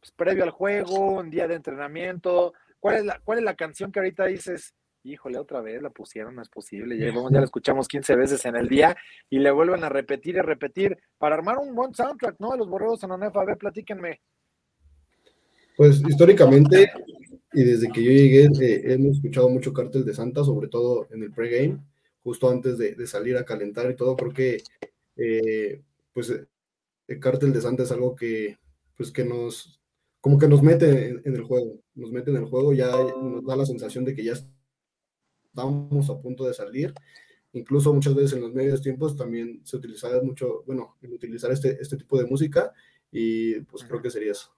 pues, 0.00 0.12
previo 0.12 0.44
al 0.44 0.50
juego, 0.50 1.20
en 1.20 1.30
día 1.30 1.48
de 1.48 1.54
entrenamiento? 1.54 2.52
¿Cuál 2.78 2.96
es, 2.96 3.04
la, 3.06 3.20
¿Cuál 3.24 3.38
es 3.38 3.44
la 3.44 3.56
canción 3.56 3.90
que 3.90 4.00
ahorita 4.00 4.26
dices, 4.26 4.74
híjole, 5.02 5.38
otra 5.38 5.62
vez 5.62 5.80
la 5.80 5.90
pusieron, 5.90 6.34
no 6.34 6.42
es 6.42 6.50
posible, 6.50 6.98
ya, 6.98 7.06
ya 7.06 7.38
la 7.38 7.44
escuchamos 7.44 7.88
15 7.88 8.16
veces 8.16 8.44
en 8.44 8.56
el 8.56 8.68
día 8.68 8.94
y 9.30 9.38
le 9.38 9.50
vuelven 9.50 9.82
a 9.82 9.88
repetir 9.88 10.36
y 10.36 10.40
repetir 10.40 10.98
para 11.16 11.36
armar 11.36 11.56
un 11.56 11.74
buen 11.74 11.94
soundtrack, 11.94 12.36
¿no? 12.38 12.50
De 12.50 12.58
los 12.58 12.68
borregos 12.68 13.02
en 13.02 13.12
ONEFA, 13.12 13.40
a 13.40 13.44
ver, 13.46 13.56
platíquenme. 13.56 14.20
Pues 15.78 16.02
históricamente, 16.08 16.90
y 17.52 17.62
desde 17.62 17.88
que 17.92 18.02
yo 18.02 18.10
llegué, 18.10 18.46
eh, 18.60 18.94
hemos 18.94 19.18
escuchado 19.18 19.48
mucho 19.48 19.72
Cártel 19.72 20.04
de 20.04 20.12
Santa, 20.12 20.42
sobre 20.42 20.66
todo 20.66 21.06
en 21.12 21.22
el 21.22 21.30
pregame, 21.32 21.78
justo 22.24 22.50
antes 22.50 22.78
de, 22.78 23.06
salir 23.06 23.36
a 23.36 23.44
calentar 23.44 23.88
y 23.88 23.94
todo. 23.94 24.16
Creo 24.16 24.32
que, 24.32 24.60
eh, 25.16 25.80
pues, 26.12 26.34
el 27.06 27.20
Cártel 27.20 27.52
de 27.52 27.60
Santa 27.60 27.84
es 27.84 27.92
algo 27.92 28.16
que, 28.16 28.58
pues, 28.96 29.12
que 29.12 29.24
nos, 29.24 29.80
como 30.20 30.36
que 30.36 30.48
nos 30.48 30.64
mete 30.64 31.10
en, 31.10 31.36
el 31.36 31.42
juego, 31.44 31.80
nos 31.94 32.10
mete 32.10 32.32
en 32.32 32.38
el 32.38 32.46
juego, 32.46 32.72
ya 32.72 32.90
nos 32.90 33.46
da 33.46 33.54
la 33.54 33.64
sensación 33.64 34.04
de 34.04 34.16
que 34.16 34.24
ya 34.24 34.32
estamos 34.32 36.10
a 36.10 36.20
punto 36.20 36.44
de 36.44 36.54
salir. 36.54 36.92
Incluso 37.52 37.94
muchas 37.94 38.16
veces 38.16 38.32
en 38.32 38.40
los 38.40 38.52
medios 38.52 38.82
tiempos 38.82 39.16
también 39.16 39.60
se 39.64 39.76
utilizaba 39.76 40.20
mucho, 40.24 40.64
bueno, 40.66 40.96
en 41.02 41.12
utilizar 41.12 41.52
este, 41.52 41.78
este 41.80 41.96
tipo 41.96 42.18
de 42.18 42.26
música 42.26 42.72
y 43.12 43.60
pues 43.60 43.84
creo 43.84 44.02
que 44.02 44.10
sería 44.10 44.32
eso. 44.32 44.57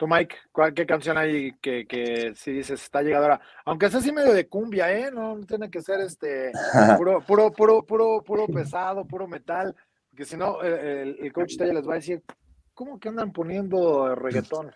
Tú, 0.00 0.08
Mike, 0.08 0.34
¿cuál, 0.50 0.72
¿qué 0.72 0.86
canción 0.86 1.18
hay 1.18 1.52
que, 1.60 1.86
que 1.86 2.32
si 2.34 2.52
dices 2.52 2.82
está 2.82 3.02
llegadora? 3.02 3.38
Aunque 3.66 3.90
sea 3.90 4.00
así 4.00 4.10
medio 4.10 4.32
de 4.32 4.48
cumbia, 4.48 4.90
¿eh? 4.90 5.10
No 5.10 5.38
tiene 5.46 5.70
que 5.70 5.82
ser 5.82 6.00
este 6.00 6.52
puro, 6.96 7.20
puro, 7.20 7.52
puro, 7.52 7.82
puro, 7.82 8.22
puro 8.22 8.46
pesado, 8.46 9.04
puro 9.04 9.28
metal, 9.28 9.76
porque 10.08 10.24
si 10.24 10.38
no, 10.38 10.62
el, 10.62 11.30
coach 11.34 11.54
ya 11.58 11.66
les 11.66 11.86
va 11.86 11.92
a 11.92 11.96
decir, 11.96 12.22
¿cómo 12.72 12.98
que 12.98 13.10
andan 13.10 13.30
poniendo 13.30 14.14
reggaetón? 14.14 14.72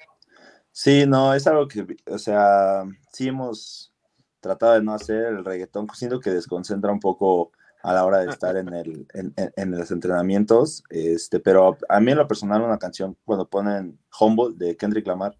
Sí, 0.70 1.06
no, 1.06 1.32
es 1.32 1.46
algo 1.46 1.68
que, 1.68 1.86
o 2.04 2.18
sea, 2.18 2.82
sí 3.10 3.28
hemos 3.28 3.94
tratado 4.40 4.74
de 4.74 4.82
no 4.82 4.92
hacer 4.92 5.24
el 5.24 5.42
reggaetón, 5.42 5.88
siento 5.94 6.20
que 6.20 6.32
desconcentra 6.32 6.92
un 6.92 7.00
poco 7.00 7.50
a 7.84 7.92
la 7.92 8.06
hora 8.06 8.20
de 8.20 8.30
estar 8.30 8.56
en, 8.56 8.72
el, 8.72 9.06
en, 9.12 9.34
en, 9.36 9.70
los 9.70 9.90
entrenamientos, 9.90 10.82
este, 10.88 11.38
pero 11.38 11.76
a 11.86 12.00
mí 12.00 12.12
en 12.12 12.16
lo 12.16 12.26
personal 12.26 12.62
una 12.62 12.78
canción, 12.78 13.14
cuando 13.26 13.46
ponen 13.46 13.98
Humble 14.18 14.54
de 14.56 14.74
Kendrick 14.74 15.06
Lamar, 15.06 15.36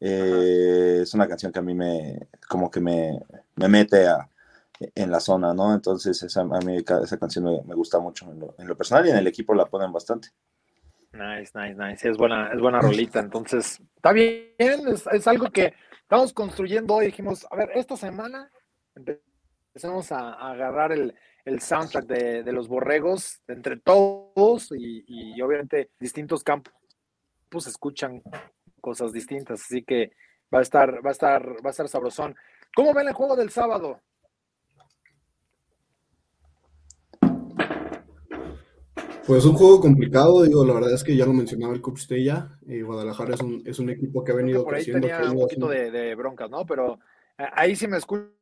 eh, 0.00 0.98
es 1.02 1.14
una 1.14 1.28
canción 1.28 1.52
que 1.52 1.60
a 1.60 1.62
mí 1.62 1.74
me, 1.74 2.28
como 2.48 2.72
que 2.72 2.80
me, 2.80 3.20
me 3.54 3.68
mete 3.68 4.08
a, 4.08 4.28
en 4.96 5.12
la 5.12 5.20
zona, 5.20 5.54
¿no? 5.54 5.72
Entonces 5.72 6.20
esa, 6.24 6.40
a 6.40 6.58
mí 6.58 6.76
esa 6.76 7.18
canción 7.18 7.44
me, 7.44 7.62
me 7.62 7.76
gusta 7.76 8.00
mucho 8.00 8.28
en 8.32 8.40
lo, 8.40 8.56
en 8.58 8.66
lo, 8.66 8.76
personal 8.76 9.06
y 9.06 9.10
en 9.10 9.18
el 9.18 9.26
equipo 9.28 9.54
la 9.54 9.66
ponen 9.66 9.92
bastante. 9.92 10.30
Nice, 11.12 11.52
nice, 11.54 11.76
nice. 11.76 12.08
Es 12.08 12.16
buena, 12.16 12.50
es 12.52 12.60
buena 12.60 12.80
rolita. 12.80 13.20
Entonces, 13.20 13.80
está 13.94 14.10
bien, 14.10 14.50
es, 14.58 15.04
es 15.12 15.26
algo 15.28 15.52
que 15.52 15.72
estamos 16.02 16.32
construyendo 16.32 16.94
hoy. 16.94 17.06
Dijimos, 17.06 17.46
a 17.48 17.54
ver, 17.54 17.70
esta 17.76 17.96
semana 17.96 18.50
empezamos 18.96 20.10
a, 20.10 20.34
a 20.34 20.50
agarrar 20.50 20.90
el, 20.90 21.14
el 21.46 21.60
soundtrack 21.60 22.06
de, 22.06 22.52
los 22.52 22.68
borregos 22.68 23.40
entre 23.46 23.76
todos 23.78 24.68
y, 24.76 25.40
obviamente 25.40 25.90
distintos 25.98 26.42
campos 26.42 26.74
escuchan 27.66 28.22
cosas 28.82 29.12
distintas, 29.12 29.62
así 29.62 29.82
que 29.82 30.12
va 30.52 30.58
a 30.58 30.62
estar, 30.62 31.04
va 31.04 31.08
a 31.08 31.12
estar, 31.12 31.48
va 31.64 31.68
a 31.68 31.70
estar 31.70 31.88
sabrosón. 31.88 32.36
¿Cómo 32.74 32.92
ven 32.92 33.08
el 33.08 33.14
juego 33.14 33.34
del 33.34 33.48
sábado? 33.48 34.02
Pues 39.26 39.44
un 39.46 39.54
juego 39.54 39.80
complicado, 39.80 40.42
digo, 40.42 40.64
la 40.66 40.74
verdad 40.74 40.92
es 40.92 41.02
que 41.02 41.16
ya 41.16 41.24
lo 41.24 41.32
mencionaba 41.32 41.72
el 41.72 41.80
Coach 41.80 42.00
Stella, 42.00 42.58
eh, 42.68 42.82
Guadalajara 42.82 43.34
es 43.34 43.40
un, 43.40 43.62
es 43.64 43.78
un, 43.78 43.88
equipo 43.88 44.22
que 44.22 44.32
ha 44.32 44.36
venido 44.36 44.64
Por 44.64 44.74
ahí 44.74 44.84
creciendo. 44.84 45.08
Tenía 45.08 45.30
un 45.30 45.38
poquito 45.38 45.68
de, 45.68 45.90
de, 45.90 46.14
broncas, 46.14 46.50
¿no? 46.50 46.66
Pero 46.66 46.98
eh, 47.38 47.46
ahí 47.54 47.74
sí 47.74 47.88
me 47.88 47.96
escucho 47.96 48.36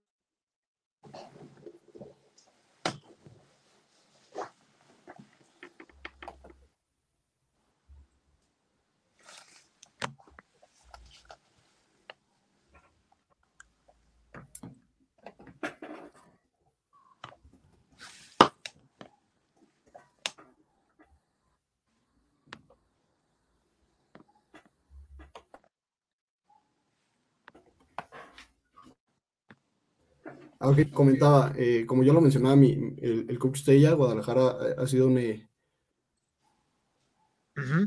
Aunque 30.65 30.91
comentaba, 30.91 31.53
eh, 31.59 31.85
como 31.87 32.03
ya 32.05 32.15
lo 32.15 32.23
mencionaba, 32.23 32.57
mi, 32.57 32.73
el, 33.03 33.27
el 33.29 33.39
coach 33.39 33.59
Stella, 33.59 33.93
Guadalajara 33.93 34.57
eh, 34.71 34.75
ha 34.79 34.87
sido 34.87 35.09
un, 35.09 35.19
eh, 35.19 35.47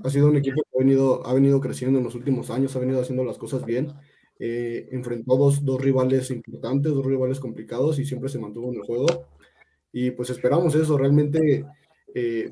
ha 0.03 0.09
sido 0.11 0.27
un 0.27 0.37
equipo 0.37 0.61
que 0.61 0.77
ha 0.77 0.79
venido, 0.79 1.25
ha 1.25 1.33
venido 1.33 1.59
creciendo 1.59 1.97
en 1.97 2.05
los 2.05 2.13
últimos 2.13 2.51
años, 2.51 2.75
ha 2.75 2.79
venido 2.79 3.01
haciendo 3.01 3.23
las 3.25 3.39
cosas 3.39 3.65
bien. 3.65 3.93
enfrentó 4.39 5.37
dos, 5.37 5.65
dos 5.65 5.81
rivales 5.81 6.29
importantes, 6.29 6.93
dos 6.93 7.05
rivales 7.05 7.39
complicados 7.39 7.97
y 7.97 8.05
siempre 8.05 8.29
se 8.29 8.37
mantuvo 8.37 8.71
en 8.71 8.75
el 8.75 8.83
juego. 8.83 9.07
Y 9.91 10.11
pues 10.11 10.29
esperamos 10.29 10.75
eso, 10.75 10.99
realmente 10.99 11.65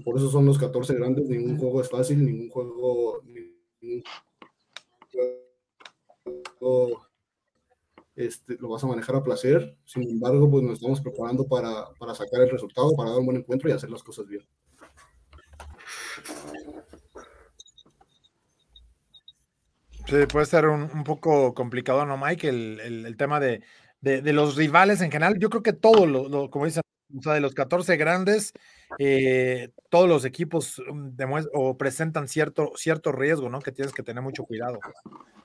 por 0.04 0.18
eso 0.18 0.32
son 0.32 0.48
los 0.48 0.58
14 0.58 0.96
grandes, 0.96 1.30
ningún 1.30 1.60
juego 1.60 1.82
es 1.82 1.90
fácil, 1.90 2.26
ningún 2.26 2.50
juego, 2.50 3.22
ningún 3.82 4.04
juego 6.58 7.05
este, 8.16 8.58
lo 8.60 8.70
vas 8.70 8.84
a 8.84 8.88
manejar 8.88 9.16
a 9.16 9.24
placer. 9.24 9.78
Sin 9.86 10.10
embargo, 10.10 10.50
pues 10.50 10.64
nos 10.64 10.74
estamos 10.74 11.02
preparando 11.02 11.48
para, 11.48 11.90
para 12.00 12.16
sacar 12.16 12.42
el 12.42 12.50
resultado, 12.50 12.96
para 12.96 13.12
dar 13.12 13.20
un 13.20 13.26
buen 13.26 13.38
encuentro 13.38 13.70
y 13.70 13.74
hacer 13.74 13.90
las 13.90 14.04
cosas 14.04 14.28
bien. 14.28 14.46
Sí, 20.08 20.18
puede 20.32 20.46
ser 20.46 20.68
un, 20.68 21.04
poco 21.04 21.54
complicado, 21.56 22.06
¿no, 22.06 22.16
Mike? 22.18 22.48
El, 22.48 23.16
tema 23.18 23.40
de, 23.40 23.64
de, 24.02 24.22
de, 24.22 24.34
los 24.34 24.56
rivales 24.56 25.02
en 25.02 25.12
general. 25.12 25.40
Yo 25.40 25.50
creo 25.50 25.64
que 25.64 25.74
todo, 25.74 26.06
lo, 26.06 26.30
lo, 26.30 26.50
como 26.52 26.66
dicen, 26.66 26.84
O 27.18 27.22
sea, 27.22 27.34
de 27.34 27.40
los 27.40 27.54
14 27.54 27.98
grandes, 27.98 28.54
eh, 28.98 29.70
todos 29.90 30.08
los 30.10 30.26
equipos 30.26 30.80
um, 30.80 31.16
o 31.54 31.78
presentan 31.78 32.28
cierto, 32.28 32.72
cierto 32.76 33.12
riesgo, 33.12 33.50
¿no? 33.50 33.60
Que 33.60 33.72
tienes 33.72 33.94
que 33.94 34.04
tener 34.04 34.24
mucho 34.24 34.44
cuidado. 34.44 34.80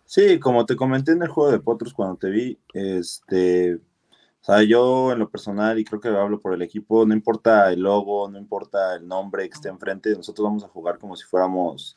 Sí, 0.04 0.40
como 0.40 0.66
te 0.66 0.76
comenté 0.76 1.12
en 1.12 1.22
el 1.22 1.28
juego 1.28 1.52
de 1.52 1.60
Potros 1.60 1.94
cuando 1.94 2.16
te 2.16 2.30
vi, 2.30 2.58
este, 2.72 3.74
o 3.74 4.44
sea, 4.44 4.62
yo 4.62 5.12
en 5.12 5.18
lo 5.18 5.30
personal, 5.30 5.78
y 5.78 5.84
creo 5.84 6.00
que 6.00 6.08
hablo 6.08 6.40
por 6.40 6.54
el 6.54 6.62
equipo, 6.62 7.06
no 7.06 7.14
importa 7.14 7.70
el 7.72 7.80
logo, 7.80 8.28
no 8.28 8.38
importa 8.38 8.96
el 8.96 9.06
nombre 9.06 9.48
que 9.48 9.54
esté 9.54 9.68
enfrente, 9.68 10.16
nosotros 10.16 10.44
vamos 10.44 10.64
a 10.64 10.68
jugar 10.68 10.98
como 10.98 11.14
si 11.14 11.24
fuéramos, 11.24 11.96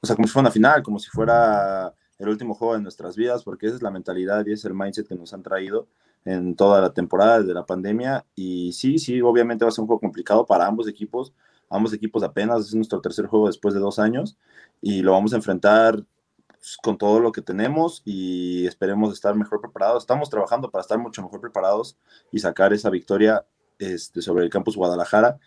o 0.00 0.06
sea, 0.06 0.16
como 0.16 0.26
si 0.26 0.32
fuera 0.32 0.48
una 0.48 0.52
final, 0.52 0.82
como 0.82 0.98
si 0.98 1.08
fuera 1.10 1.94
el 2.18 2.28
último 2.28 2.54
juego 2.54 2.74
de 2.74 2.82
nuestras 2.82 3.16
vidas, 3.16 3.44
porque 3.44 3.66
esa 3.66 3.76
es 3.76 3.82
la 3.82 3.90
mentalidad 3.90 4.44
y 4.46 4.52
es 4.52 4.64
el 4.64 4.74
mindset 4.74 5.08
que 5.08 5.14
nos 5.14 5.32
han 5.32 5.42
traído 5.42 5.88
en 6.24 6.56
toda 6.56 6.80
la 6.80 6.92
temporada 6.92 7.40
desde 7.40 7.54
la 7.54 7.66
pandemia. 7.66 8.24
Y 8.34 8.72
sí, 8.72 8.98
sí, 8.98 9.20
obviamente 9.20 9.64
va 9.64 9.68
a 9.68 9.72
ser 9.72 9.82
un 9.82 9.86
juego 9.88 10.00
complicado 10.00 10.46
para 10.46 10.66
ambos 10.66 10.88
equipos. 10.88 11.32
Ambos 11.70 11.92
equipos 11.92 12.22
apenas, 12.22 12.66
es 12.66 12.74
nuestro 12.74 13.00
tercer 13.00 13.26
juego 13.26 13.46
después 13.46 13.74
de 13.74 13.80
dos 13.80 13.98
años 13.98 14.36
y 14.80 15.02
lo 15.02 15.12
vamos 15.12 15.32
a 15.32 15.36
enfrentar 15.36 16.04
pues, 16.48 16.76
con 16.82 16.98
todo 16.98 17.20
lo 17.20 17.32
que 17.32 17.42
tenemos 17.42 18.02
y 18.04 18.66
esperemos 18.66 19.12
estar 19.12 19.34
mejor 19.34 19.60
preparados. 19.60 20.02
Estamos 20.02 20.30
trabajando 20.30 20.70
para 20.70 20.82
estar 20.82 20.98
mucho 20.98 21.22
mejor 21.22 21.40
preparados 21.40 21.96
y 22.30 22.38
sacar 22.38 22.72
esa 22.72 22.90
victoria 22.90 23.44
este, 23.78 24.22
sobre 24.22 24.44
el 24.44 24.50
campus 24.50 24.76
Guadalajara. 24.76 25.38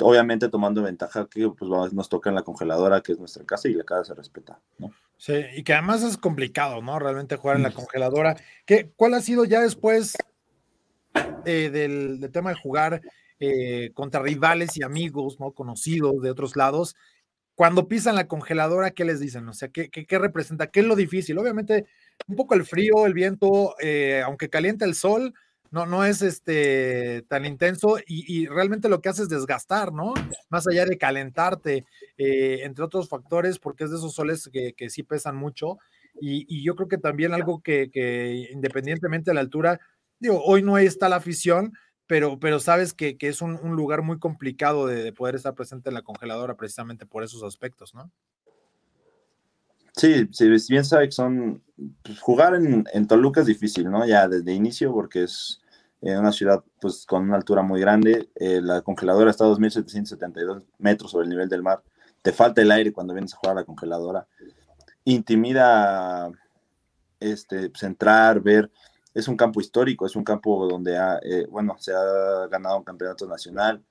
Obviamente 0.00 0.48
tomando 0.48 0.82
ventaja 0.82 1.26
que 1.26 1.48
pues, 1.48 1.70
nos 1.92 2.08
toca 2.08 2.28
en 2.28 2.36
la 2.36 2.42
congeladora, 2.42 3.00
que 3.00 3.12
es 3.12 3.18
nuestra 3.18 3.44
casa 3.44 3.68
y 3.68 3.74
la 3.74 3.84
casa 3.84 4.04
se 4.04 4.14
respeta, 4.14 4.60
¿no? 4.78 4.90
Sí, 5.16 5.32
y 5.56 5.62
que 5.62 5.72
además 5.72 6.02
es 6.02 6.18
complicado, 6.18 6.82
¿no? 6.82 6.98
Realmente 6.98 7.36
jugar 7.36 7.56
en 7.56 7.62
la 7.62 7.70
congeladora. 7.70 8.36
¿Qué, 8.66 8.90
¿Cuál 8.96 9.14
ha 9.14 9.20
sido 9.22 9.46
ya 9.46 9.60
después 9.62 10.14
eh, 11.46 11.70
del, 11.70 12.30
tema 12.32 12.50
de 12.50 12.56
jugar 12.56 13.00
eh, 13.40 13.90
contra 13.94 14.20
rivales 14.20 14.76
y 14.76 14.82
amigos, 14.82 15.40
¿no? 15.40 15.52
Conocidos 15.52 16.20
de 16.20 16.30
otros 16.30 16.56
lados? 16.56 16.94
Cuando 17.54 17.88
pisan 17.88 18.16
la 18.16 18.28
congeladora, 18.28 18.90
¿qué 18.90 19.06
les 19.06 19.18
dicen? 19.18 19.48
O 19.48 19.54
sea, 19.54 19.68
¿qué, 19.68 19.88
qué, 19.88 20.18
representa? 20.18 20.66
¿Qué 20.66 20.80
es 20.80 20.86
lo 20.86 20.94
difícil? 20.94 21.38
Obviamente, 21.38 21.86
un 22.26 22.36
poco 22.36 22.54
el 22.54 22.66
frío, 22.66 23.06
el 23.06 23.14
viento, 23.14 23.74
eh, 23.80 24.22
aunque 24.22 24.50
calienta 24.50 24.84
el 24.84 24.94
sol, 24.94 25.32
no, 25.76 25.84
no 25.84 26.04
es 26.04 26.22
este 26.22 27.20
tan 27.28 27.44
intenso 27.44 27.98
y, 28.06 28.46
realmente 28.46 28.88
lo 28.88 29.02
que 29.02 29.10
hace 29.10 29.24
es 29.24 29.28
desgastar, 29.28 29.92
¿no? 29.92 30.14
Más 30.48 30.66
allá 30.66 30.86
de 30.86 30.96
calentarte, 30.96 31.84
eh, 32.16 32.60
entre 32.62 32.82
otros 32.82 33.10
factores, 33.10 33.58
porque 33.58 33.84
es 33.84 33.90
de 33.90 33.98
esos 33.98 34.14
soles 34.14 34.48
que, 34.50 34.88
sí 34.88 35.02
pesan 35.02 35.36
mucho. 35.36 35.76
Y, 36.18 36.64
yo 36.64 36.76
creo 36.76 36.88
que 36.88 36.96
también 36.96 37.34
algo 37.34 37.60
que, 37.62 37.90
independientemente 38.54 39.32
de 39.32 39.34
la 39.34 39.42
altura, 39.42 39.78
digo, 40.18 40.42
hoy 40.42 40.62
no 40.62 40.78
está 40.78 41.10
la 41.10 41.16
afición, 41.16 41.74
pero, 42.06 42.40
pero 42.40 42.58
sabes 42.58 42.94
que, 42.94 43.18
es 43.20 43.42
un, 43.42 43.58
lugar 43.76 44.00
muy 44.00 44.18
complicado 44.18 44.86
de, 44.86 45.12
poder 45.12 45.34
estar 45.34 45.54
presente 45.54 45.90
en 45.90 45.94
la 45.94 46.02
congeladora 46.02 46.56
precisamente 46.56 47.04
por 47.04 47.22
esos 47.22 47.42
aspectos, 47.42 47.94
¿no? 47.94 48.10
Sí, 49.92 50.26
sí, 50.32 50.48
bien 50.70 50.84
sabe 50.86 51.06
que 51.06 51.12
son, 51.12 51.62
pues, 52.02 52.18
jugar 52.18 52.54
en, 52.54 52.84
en, 52.94 53.06
Toluca 53.06 53.42
es 53.42 53.46
difícil, 53.46 53.90
¿no? 53.90 54.06
Ya 54.06 54.26
desde 54.26 54.52
inicio, 54.52 54.92
porque 54.92 55.24
es 55.24 55.62
eh, 56.06 56.16
una 56.16 56.30
ciudad 56.30 56.62
pues 56.80 57.04
con 57.04 57.24
una 57.24 57.34
altura 57.34 57.62
muy 57.62 57.80
grande, 57.80 58.30
eh, 58.36 58.60
la 58.62 58.80
congeladora 58.80 59.28
está 59.28 59.44
a 59.44 59.48
2.772 59.48 60.62
metros 60.78 61.10
sobre 61.10 61.24
el 61.24 61.30
nivel 61.30 61.48
del 61.48 61.64
mar, 61.64 61.82
te 62.22 62.30
falta 62.30 62.62
el 62.62 62.70
aire 62.70 62.92
cuando 62.92 63.12
vienes 63.12 63.34
a 63.34 63.38
jugar 63.38 63.56
a 63.56 63.60
la 63.60 63.66
congeladora, 63.66 64.24
intimida 65.04 66.30
este, 67.18 67.70
pues, 67.70 67.82
entrar, 67.82 68.40
ver, 68.40 68.70
es 69.14 69.26
un 69.26 69.36
campo 69.36 69.60
histórico, 69.60 70.06
es 70.06 70.14
un 70.14 70.22
campo 70.22 70.68
donde 70.68 70.96
ha, 70.96 71.18
eh, 71.24 71.44
bueno, 71.50 71.74
se 71.80 71.92
ha 71.92 72.46
ganado 72.48 72.78
un 72.78 72.84
campeonato 72.84 73.26
nacional, 73.26 73.82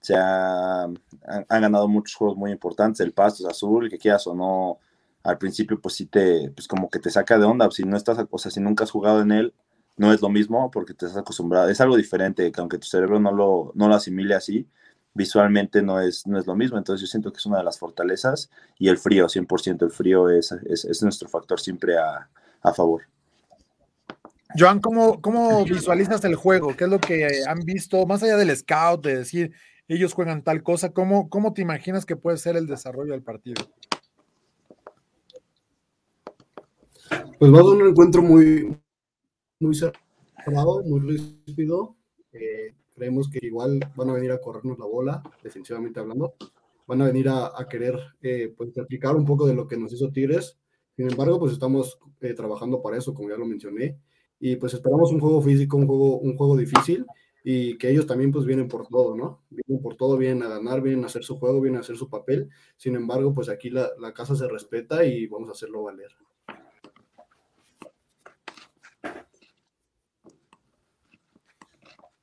se 0.00 0.16
ha, 0.16 0.84
han, 0.84 1.44
ganado 1.48 1.86
muchos 1.86 2.14
juegos 2.14 2.38
muy 2.38 2.50
importantes, 2.50 3.00
el 3.00 3.12
Pasto 3.12 3.46
es 3.46 3.54
azul, 3.54 3.90
que 3.90 3.98
quieras 3.98 4.26
o 4.26 4.34
no, 4.34 4.78
al 5.22 5.36
principio 5.36 5.78
pues 5.78 5.96
sí 5.96 6.06
te, 6.06 6.50
pues 6.52 6.66
como 6.66 6.88
que 6.88 6.98
te 6.98 7.10
saca 7.10 7.36
de 7.36 7.44
onda, 7.44 7.70
si 7.70 7.84
no 7.84 7.94
estás, 7.94 8.24
o 8.30 8.38
sea, 8.38 8.50
si 8.50 8.58
nunca 8.58 8.84
has 8.84 8.90
jugado 8.90 9.20
en 9.20 9.32
él, 9.32 9.54
no 9.98 10.12
es 10.12 10.22
lo 10.22 10.28
mismo 10.30 10.70
porque 10.70 10.94
te 10.94 11.06
estás 11.06 11.20
acostumbrado, 11.20 11.68
es 11.68 11.80
algo 11.80 11.96
diferente, 11.96 12.50
que 12.50 12.60
aunque 12.60 12.78
tu 12.78 12.86
cerebro 12.86 13.20
no 13.20 13.32
lo, 13.32 13.72
no 13.74 13.88
lo 13.88 13.94
asimile 13.94 14.34
así, 14.34 14.66
visualmente 15.12 15.82
no 15.82 16.00
es, 16.00 16.26
no 16.26 16.38
es 16.38 16.46
lo 16.46 16.54
mismo, 16.54 16.78
entonces 16.78 17.00
yo 17.00 17.10
siento 17.10 17.32
que 17.32 17.38
es 17.38 17.46
una 17.46 17.58
de 17.58 17.64
las 17.64 17.78
fortalezas 17.78 18.50
y 18.78 18.88
el 18.88 18.98
frío, 18.98 19.26
100%, 19.26 19.82
el 19.82 19.90
frío 19.90 20.30
es, 20.30 20.52
es, 20.52 21.02
nuestro 21.02 21.28
factor 21.28 21.60
siempre 21.60 21.98
a, 21.98 22.28
a 22.62 22.72
favor. 22.72 23.02
Joan, 24.56 24.80
¿cómo, 24.80 25.20
¿cómo 25.20 25.64
visualizas 25.64 26.24
el 26.24 26.36
juego? 26.36 26.74
¿Qué 26.76 26.84
es 26.84 26.90
lo 26.90 27.00
que 27.00 27.28
han 27.46 27.60
visto, 27.60 28.06
más 28.06 28.22
allá 28.22 28.36
del 28.36 28.56
scout, 28.56 29.04
de 29.04 29.18
decir, 29.18 29.52
ellos 29.88 30.14
juegan 30.14 30.42
tal 30.42 30.62
cosa, 30.62 30.92
¿cómo, 30.92 31.28
cómo 31.28 31.52
te 31.52 31.62
imaginas 31.62 32.06
que 32.06 32.16
puede 32.16 32.36
ser 32.38 32.56
el 32.56 32.66
desarrollo 32.66 33.12
del 33.12 33.22
partido? 33.22 33.64
Pues 37.38 37.52
va 37.52 37.60
a 37.60 37.62
ser 37.62 37.82
un 37.82 37.88
encuentro 37.88 38.22
muy, 38.22 38.76
muy 39.60 39.74
cerrado, 39.74 40.82
muy 40.84 41.00
ríspido. 41.00 41.96
Eh, 42.32 42.74
creemos 42.94 43.28
que 43.30 43.44
igual 43.46 43.80
van 43.96 44.10
a 44.10 44.14
venir 44.14 44.32
a 44.32 44.40
corrernos 44.40 44.78
la 44.78 44.86
bola, 44.86 45.22
defensivamente 45.42 46.00
hablando. 46.00 46.34
Van 46.86 47.02
a 47.02 47.06
venir 47.06 47.28
a, 47.28 47.52
querer 47.68 47.98
eh, 48.22 48.54
pues, 48.56 48.76
aplicar 48.78 49.14
un 49.14 49.24
poco 49.24 49.46
de 49.46 49.54
lo 49.54 49.66
que 49.66 49.76
nos 49.76 49.92
hizo 49.92 50.10
Tigres. 50.10 50.58
Sin 50.96 51.10
embargo, 51.10 51.38
pues 51.38 51.52
estamos 51.52 51.98
eh, 52.20 52.34
trabajando 52.34 52.80
para 52.80 52.96
eso, 52.96 53.14
como 53.14 53.28
ya 53.28 53.36
lo 53.36 53.46
mencioné. 53.46 53.98
Y 54.40 54.56
pues 54.56 54.74
esperamos 54.74 55.10
un 55.12 55.20
juego 55.20 55.42
físico, 55.42 55.76
un 55.76 55.86
juego, 55.86 56.18
un 56.18 56.36
juego 56.36 56.56
difícil 56.56 57.04
y 57.44 57.76
que 57.78 57.90
ellos 57.90 58.06
también 58.06 58.30
pues 58.30 58.44
vienen 58.46 58.68
por 58.68 58.86
todo, 58.88 59.16
¿no? 59.16 59.42
Vienen 59.50 59.82
por 59.82 59.96
todo, 59.96 60.16
vienen 60.16 60.42
a 60.44 60.48
ganar, 60.48 60.80
vienen 60.80 61.04
a 61.04 61.08
hacer 61.08 61.24
su 61.24 61.38
juego, 61.38 61.60
vienen 61.60 61.78
a 61.78 61.80
hacer 61.80 61.96
su 61.96 62.08
papel. 62.08 62.48
Sin 62.76 62.94
embargo, 62.94 63.32
pues 63.32 63.48
aquí 63.48 63.70
la, 63.70 63.90
la 63.98 64.12
casa 64.12 64.36
se 64.36 64.48
respeta 64.48 65.04
y 65.04 65.26
vamos 65.26 65.48
a 65.48 65.52
hacerlo 65.52 65.82
valer. 65.82 66.10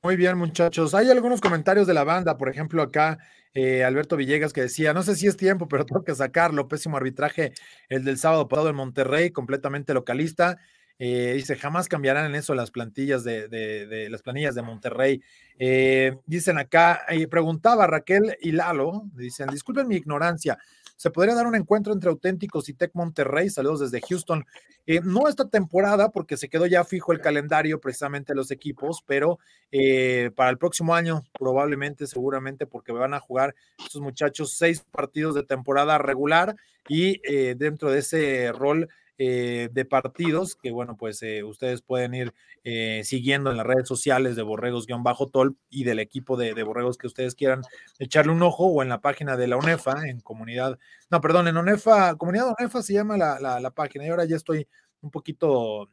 Muy 0.06 0.14
bien, 0.14 0.38
muchachos. 0.38 0.94
Hay 0.94 1.10
algunos 1.10 1.40
comentarios 1.40 1.84
de 1.88 1.92
la 1.92 2.04
banda, 2.04 2.38
por 2.38 2.48
ejemplo, 2.48 2.80
acá 2.80 3.18
eh, 3.54 3.82
Alberto 3.82 4.16
Villegas 4.16 4.52
que 4.52 4.60
decía, 4.60 4.94
no 4.94 5.02
sé 5.02 5.16
si 5.16 5.26
es 5.26 5.36
tiempo, 5.36 5.66
pero 5.66 5.84
tengo 5.84 6.04
que 6.04 6.14
sacarlo, 6.14 6.68
pésimo 6.68 6.96
arbitraje 6.96 7.52
el 7.88 8.04
del 8.04 8.16
sábado 8.16 8.46
pasado 8.46 8.68
en 8.68 8.76
Monterrey, 8.76 9.32
completamente 9.32 9.94
localista. 9.94 10.58
Eh, 11.00 11.32
dice, 11.34 11.56
jamás 11.56 11.88
cambiarán 11.88 12.26
en 12.26 12.36
eso 12.36 12.54
las 12.54 12.70
plantillas 12.70 13.24
de, 13.24 14.06
las 14.08 14.22
planillas 14.22 14.54
de 14.54 14.62
Monterrey. 14.62 15.20
Eh, 15.58 16.16
dicen 16.24 16.56
acá, 16.58 17.04
preguntaba 17.28 17.88
Raquel 17.88 18.36
y 18.40 18.52
Lalo, 18.52 19.06
dicen, 19.12 19.48
disculpen 19.48 19.88
mi 19.88 19.96
ignorancia, 19.96 20.56
se 20.96 21.10
podría 21.10 21.34
dar 21.34 21.46
un 21.46 21.54
encuentro 21.54 21.92
entre 21.92 22.10
auténticos 22.10 22.68
y 22.68 22.74
Tech 22.74 22.90
Monterrey. 22.94 23.50
Saludos 23.50 23.80
desde 23.80 24.06
Houston. 24.06 24.44
Eh, 24.86 25.00
no 25.04 25.28
esta 25.28 25.48
temporada, 25.48 26.10
porque 26.10 26.36
se 26.36 26.48
quedó 26.48 26.66
ya 26.66 26.84
fijo 26.84 27.12
el 27.12 27.20
calendario 27.20 27.80
precisamente 27.80 28.32
de 28.32 28.36
los 28.36 28.50
equipos, 28.50 29.02
pero 29.06 29.38
eh, 29.70 30.30
para 30.34 30.50
el 30.50 30.58
próximo 30.58 30.94
año, 30.94 31.24
probablemente, 31.38 32.06
seguramente, 32.06 32.66
porque 32.66 32.92
van 32.92 33.14
a 33.14 33.20
jugar 33.20 33.54
estos 33.78 34.00
muchachos 34.00 34.56
seis 34.56 34.80
partidos 34.90 35.34
de 35.34 35.42
temporada 35.42 35.98
regular 35.98 36.56
y 36.88 37.20
eh, 37.28 37.54
dentro 37.56 37.90
de 37.90 37.98
ese 37.98 38.52
rol 38.52 38.88
eh, 39.18 39.70
de 39.72 39.84
partidos 39.86 40.56
que, 40.56 40.70
bueno, 40.70 40.98
pues 40.98 41.22
eh, 41.22 41.42
ustedes 41.42 41.80
pueden 41.80 42.12
ir 42.14 42.34
eh, 42.64 43.00
siguiendo 43.02 43.50
en 43.50 43.56
las 43.56 43.64
redes 43.64 43.88
sociales 43.88 44.36
de 44.36 44.42
Borregos-Tol 44.42 45.56
y 45.70 45.84
del 45.84 46.00
equipo 46.00 46.36
de, 46.36 46.62
Borregos 46.62 46.98
que 46.98 47.06
ustedes 47.06 47.34
quieran 47.34 47.62
echarle 47.98 48.32
un 48.32 48.42
ojo 48.42 48.66
o 48.66 48.82
en 48.82 48.90
la 48.90 49.00
página 49.00 49.38
de 49.38 49.46
la 49.46 49.56
UNEFA, 49.56 50.06
en 50.06 50.20
comunidad, 50.20 50.78
no, 51.10 51.22
perdón, 51.22 51.48
en 51.48 51.56
UNEFA, 51.56 52.16
comunidad 52.16 52.54
UNEFA 52.58 52.82
se 52.82 52.92
llama 52.92 53.16
la, 53.16 53.70
página 53.74 54.04
y 54.04 54.08
ahora 54.08 54.26
ya 54.26 54.36
estoy 54.36 54.68
un 55.00 55.10
poquito 55.10 55.88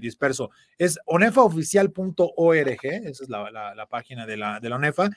disperso. 0.00 0.50
Es 0.78 0.98
onefaoficial.org, 1.04 2.84
esa 2.84 3.24
es 3.24 3.28
la, 3.28 3.86
página 3.90 4.24
de 4.26 4.36
la, 4.38 4.60
de 4.60 4.68
la 4.68 4.76
ONEFA 4.76 5.10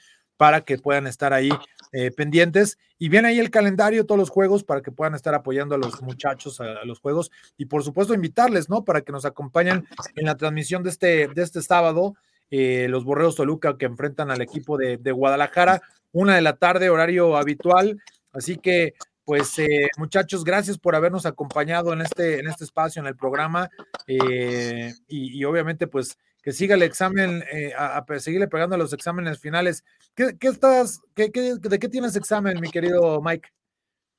para 0.44 0.60
que 0.60 0.78
puedan 0.78 1.08
estar 1.08 1.32
ahí 1.32 1.48
eh, 1.94 2.12
pendientes. 2.12 2.78
Y 3.00 3.08
viene 3.08 3.30
ahí 3.30 3.40
el 3.40 3.50
calendario, 3.50 4.06
todos 4.06 4.20
los 4.20 4.30
juegos, 4.30 4.66
para 4.66 4.82
que 4.82 4.92
puedan 4.92 5.16
estar 5.16 5.34
apoyando 5.34 5.76
a 5.76 5.78
los 5.78 6.02
muchachos 6.02 6.60
a, 6.60 6.84
los 6.84 7.00
juegos. 7.00 7.32
Y 7.58 7.68
por 7.68 7.82
supuesto, 7.82 8.14
invitarles, 8.14 8.68
¿no? 8.70 8.84
Para 8.84 9.04
que 9.04 9.14
nos 9.14 9.24
acompañen 9.24 9.88
en 10.18 10.26
la 10.26 10.36
transmisión 10.36 10.84
de 10.84 10.90
este, 10.90 11.30
de 11.30 11.42
este 11.42 11.62
sábado, 11.62 12.16
eh, 12.52 12.88
los 12.90 13.06
Borreos 13.06 13.38
Toluca 13.38 13.78
que 13.78 13.86
enfrentan 13.86 14.32
al 14.32 14.42
equipo 14.42 14.78
de, 14.78 14.98
Guadalajara, 15.14 15.82
una 16.12 16.36
de 16.36 16.42
la 16.42 16.58
tarde, 16.58 16.90
horario 16.90 17.38
habitual. 17.38 18.02
Así 18.34 18.58
que 18.58 18.96
pues 19.24 19.58
eh, 19.60 19.88
muchachos, 19.98 20.44
gracias 20.44 20.78
por 20.78 20.94
habernos 20.94 21.26
acompañado 21.26 21.94
en 21.94 22.02
este, 22.02 22.42
en 22.42 22.50
este 22.50 22.66
espacio, 22.66 23.00
en 23.00 23.08
el 23.08 23.16
programa. 23.16 23.70
y, 24.06 25.40
y, 25.40 25.46
obviamente, 25.46 25.88
pues 25.88 26.18
que 26.44 26.52
siga 26.52 26.76
el 26.76 26.84
examen, 26.84 27.44
eh, 27.52 27.72
a, 27.76 28.04
seguirle 28.20 28.50
pegando 28.50 28.76
a 28.76 28.78
los 28.78 28.92
exámenes 28.92 29.40
finales. 29.40 29.86
¿Qué, 30.14 30.36
estás, 30.42 31.02
qué, 31.16 31.32
de 31.32 31.80
qué 31.80 31.90
tienes 31.90 32.18
examen, 32.18 32.60
mi 32.60 32.70
querido 32.70 33.22
Mike? 33.22 33.50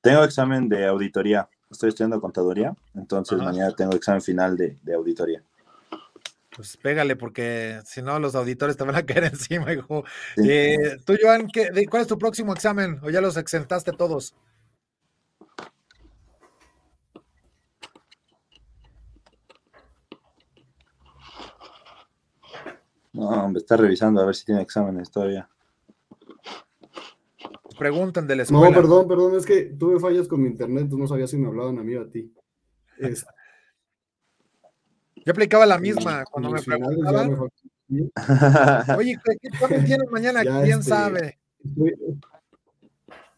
Tengo 0.01 0.23
examen 0.23 0.67
de 0.67 0.87
auditoría. 0.87 1.47
Estoy 1.69 1.89
estudiando 1.89 2.19
contaduría, 2.19 2.75
entonces 2.95 3.37
mañana 3.37 3.75
tengo 3.75 3.95
examen 3.95 4.21
final 4.21 4.57
de, 4.57 4.77
auditoría. 4.93 5.43
Pues 6.55 6.77
pégale, 6.77 7.15
porque 7.15 7.81
si 7.85 8.01
no, 8.01 8.17
los 8.19 8.33
auditores 8.33 8.77
te 8.77 8.83
van 8.83 8.95
a 8.95 9.05
caer 9.05 9.23
encima, 9.33 9.71
hijo. 9.73 10.03
Eh, 10.37 10.97
tú, 11.05 11.15
Joan, 11.21 11.47
¿cuál 11.89 12.01
es 12.01 12.07
tu 12.07 12.17
próximo 12.17 12.53
examen? 12.53 12.99
¿O 13.03 13.09
ya 13.09 13.21
los 13.21 13.37
exentaste 13.37 13.91
todos? 13.91 14.33
No, 23.15 23.49
me 23.49 23.59
está 23.59 23.77
revisando 23.77 24.21
a 24.21 24.25
ver 24.25 24.35
si 24.35 24.45
tiene 24.45 24.61
exámenes 24.61 25.09
todavía. 25.09 25.49
Preguntan 27.77 28.27
de 28.27 28.35
la 28.35 28.43
escuela. 28.43 28.69
No, 28.69 28.75
perdón, 28.75 29.07
perdón, 29.07 29.35
es 29.37 29.45
que 29.45 29.65
tuve 29.65 29.99
fallas 29.99 30.27
con 30.27 30.41
mi 30.41 30.49
internet, 30.49 30.87
tú 30.89 30.97
no 30.97 31.07
sabías 31.07 31.29
si 31.29 31.37
me 31.37 31.47
hablaban 31.47 31.77
a 31.79 31.83
mí 31.83 31.95
o 31.95 32.01
a 32.01 32.09
ti. 32.09 32.33
Yo 35.25 35.31
aplicaba 35.31 35.65
la 35.65 35.77
misma 35.77 36.23
cuando 36.25 36.51
me 36.51 36.61
preguntaban. 36.61 37.37
Oye, 38.97 39.17
¿qué 39.41 39.47
examen 39.47 39.85
tienes 39.85 40.09
mañana? 40.11 40.41
¿Quién 40.41 40.79
este, 40.79 40.83
sabe? 40.83 41.39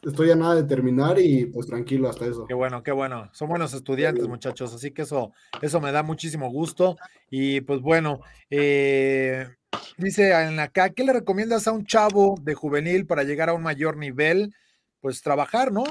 Estoy, 0.03 0.31
a 0.31 0.35
nada 0.35 0.55
de 0.55 0.63
terminar 0.63 1.19
y 1.19 1.47
pues 1.47 1.67
tranquilo 1.67 2.09
hasta 2.09 2.25
eso. 2.25 2.45
Qué 2.45 2.53
bueno, 2.53 2.83
qué 2.83 2.91
bueno. 2.91 3.29
Son 3.33 3.49
buenos 3.49 3.73
estudiantes, 3.73 4.27
muchachos, 4.27 4.73
así 4.73 4.91
que 4.91 5.01
eso, 5.01 5.33
eso 5.61 5.81
me 5.81 5.91
da 5.91 6.03
muchísimo 6.03 6.49
gusto. 6.49 6.95
Y 7.29 7.61
pues 7.61 7.81
bueno, 7.81 8.21
eh, 8.49 9.56
dice 9.97 10.33
acá, 10.33 10.89
¿qué 10.89 11.03
le 11.03 11.13
recomiendas 11.13 11.67
a 11.67 11.71
un 11.71 11.85
chavo 11.85 12.35
de 12.41 12.53
juvenil 12.53 13.05
para 13.05 13.23
llegar 13.23 13.49
a 13.49 13.53
un 13.53 13.63
mayor 13.63 13.97
nivel? 13.97 14.53
Pues 15.01 15.21
trabajar, 15.21 15.71
¿no? 15.71 15.83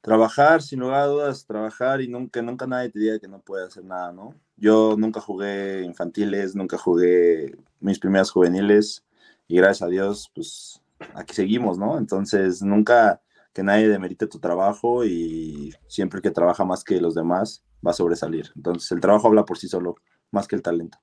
trabajar, 0.00 0.62
sin 0.62 0.80
lugar 0.80 1.00
a 1.02 1.06
dudas, 1.06 1.46
trabajar 1.46 2.00
y 2.00 2.08
nunca, 2.08 2.40
nunca 2.42 2.66
nadie 2.66 2.90
te 2.90 2.98
diga 2.98 3.18
que 3.18 3.28
no 3.28 3.40
puede 3.40 3.66
hacer 3.66 3.84
nada, 3.84 4.12
¿no? 4.12 4.34
Yo 4.56 4.96
nunca 4.98 5.20
jugué 5.20 5.82
infantiles, 5.82 6.54
nunca 6.54 6.78
jugué 6.78 7.56
mis 7.80 7.98
primeras 7.98 8.30
juveniles 8.30 9.04
y 9.46 9.56
gracias 9.56 9.82
a 9.82 9.90
Dios, 9.90 10.30
pues 10.34 10.82
aquí 11.14 11.34
seguimos, 11.34 11.78
¿no? 11.78 11.98
Entonces, 11.98 12.62
nunca 12.62 13.20
que 13.52 13.62
nadie 13.62 13.88
demerite 13.88 14.26
tu 14.26 14.38
trabajo 14.38 15.04
y 15.04 15.74
siempre 15.88 16.20
que 16.22 16.30
trabaja 16.30 16.64
más 16.64 16.84
que 16.84 17.00
los 17.00 17.14
demás 17.14 17.62
va 17.84 17.90
a 17.90 17.94
sobresalir. 17.94 18.52
Entonces, 18.56 18.90
el 18.92 19.00
trabajo 19.00 19.28
habla 19.28 19.44
por 19.44 19.58
sí 19.58 19.68
solo, 19.68 19.96
más 20.30 20.46
que 20.46 20.56
el 20.56 20.62
talento. 20.62 20.98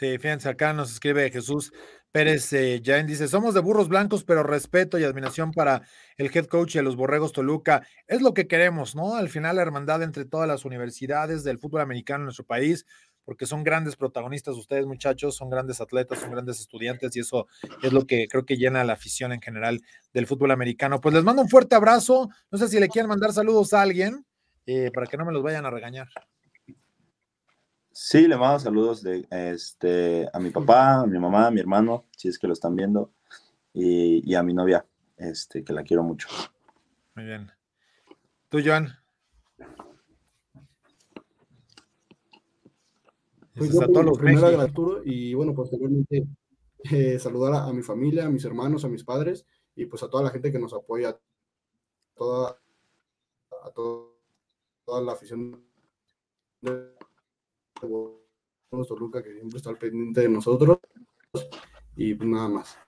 Sí, 0.00 0.16
fíjense, 0.16 0.48
acá 0.48 0.72
nos 0.72 0.90
escribe 0.90 1.30
Jesús 1.30 1.74
Pérez 2.10 2.50
eh, 2.54 2.80
dice, 3.06 3.28
somos 3.28 3.52
de 3.52 3.60
burros 3.60 3.90
blancos, 3.90 4.24
pero 4.24 4.42
respeto 4.42 4.98
y 4.98 5.04
admiración 5.04 5.52
para 5.52 5.82
el 6.16 6.34
head 6.34 6.46
coach 6.46 6.74
y 6.74 6.78
a 6.78 6.82
los 6.82 6.96
Borregos 6.96 7.34
Toluca. 7.34 7.86
Es 8.06 8.22
lo 8.22 8.32
que 8.32 8.46
queremos, 8.48 8.96
¿no? 8.96 9.16
Al 9.16 9.28
final 9.28 9.56
la 9.56 9.62
hermandad 9.62 10.02
entre 10.02 10.24
todas 10.24 10.48
las 10.48 10.64
universidades 10.64 11.44
del 11.44 11.58
fútbol 11.58 11.82
americano 11.82 12.20
en 12.20 12.24
nuestro 12.24 12.46
país, 12.46 12.86
porque 13.26 13.44
son 13.44 13.62
grandes 13.62 13.96
protagonistas 13.96 14.56
ustedes, 14.56 14.86
muchachos, 14.86 15.36
son 15.36 15.50
grandes 15.50 15.82
atletas, 15.82 16.18
son 16.20 16.30
grandes 16.30 16.60
estudiantes 16.60 17.14
y 17.16 17.20
eso 17.20 17.46
es 17.82 17.92
lo 17.92 18.06
que 18.06 18.26
creo 18.26 18.46
que 18.46 18.56
llena 18.56 18.82
la 18.84 18.94
afición 18.94 19.34
en 19.34 19.42
general 19.42 19.82
del 20.14 20.26
fútbol 20.26 20.52
americano. 20.52 21.02
Pues 21.02 21.14
les 21.14 21.24
mando 21.24 21.42
un 21.42 21.50
fuerte 21.50 21.74
abrazo. 21.74 22.30
No 22.50 22.56
sé 22.56 22.68
si 22.68 22.80
le 22.80 22.88
quieren 22.88 23.10
mandar 23.10 23.34
saludos 23.34 23.74
a 23.74 23.82
alguien 23.82 24.24
eh, 24.64 24.90
para 24.94 25.06
que 25.06 25.18
no 25.18 25.26
me 25.26 25.32
los 25.32 25.42
vayan 25.42 25.66
a 25.66 25.70
regañar. 25.70 26.08
Sí, 27.92 28.28
le 28.28 28.36
mando 28.36 28.60
saludos 28.60 29.02
de, 29.02 29.26
este, 29.30 30.28
a 30.32 30.38
mi 30.38 30.50
papá, 30.50 31.00
a 31.00 31.06
mi 31.06 31.18
mamá, 31.18 31.48
a 31.48 31.50
mi 31.50 31.60
hermano, 31.60 32.06
si 32.16 32.28
es 32.28 32.38
que 32.38 32.46
lo 32.46 32.52
están 32.52 32.76
viendo, 32.76 33.12
y, 33.72 34.34
a 34.34 34.42
mi 34.42 34.54
novia, 34.54 34.86
este, 35.16 35.64
que 35.64 35.72
la 35.72 35.82
quiero 35.82 36.02
mucho. 36.02 36.28
Muy 37.16 37.24
bien. 37.24 37.50
¿Tú, 38.48 38.60
Joan? 38.64 38.88
Pues 43.54 43.72
yo, 43.72 43.82
a 43.82 43.86
todos 43.86 44.04
los 44.04 44.18
primero 44.18 44.60
Arturo 44.60 45.02
y 45.04 45.34
bueno, 45.34 45.52
posteriormente 45.52 46.26
eh, 46.84 47.18
saludar 47.18 47.68
a, 47.68 47.72
mi 47.72 47.82
familia, 47.82 48.26
a 48.26 48.30
mis 48.30 48.44
hermanos, 48.44 48.84
a 48.84 48.88
mis 48.88 49.04
padres 49.04 49.44
y 49.74 49.86
pues 49.86 50.02
a 50.02 50.08
toda 50.08 50.24
la 50.24 50.30
gente 50.30 50.50
que 50.50 50.58
nos 50.58 50.72
apoya, 50.72 51.10
a 51.10 51.18
toda, 52.16 52.58
a 53.62 53.70
toda 53.72 55.02
la 55.02 55.12
afición 55.12 55.62
de 56.62 56.99
Toluca 57.80 59.22
que 59.22 59.32
siempre 59.32 59.56
está 59.56 59.70
al 59.70 59.78
pendiente 59.78 60.20
de 60.20 60.28
nosotros 60.28 60.78
y 61.96 62.14
nada 62.14 62.48
más. 62.48 62.78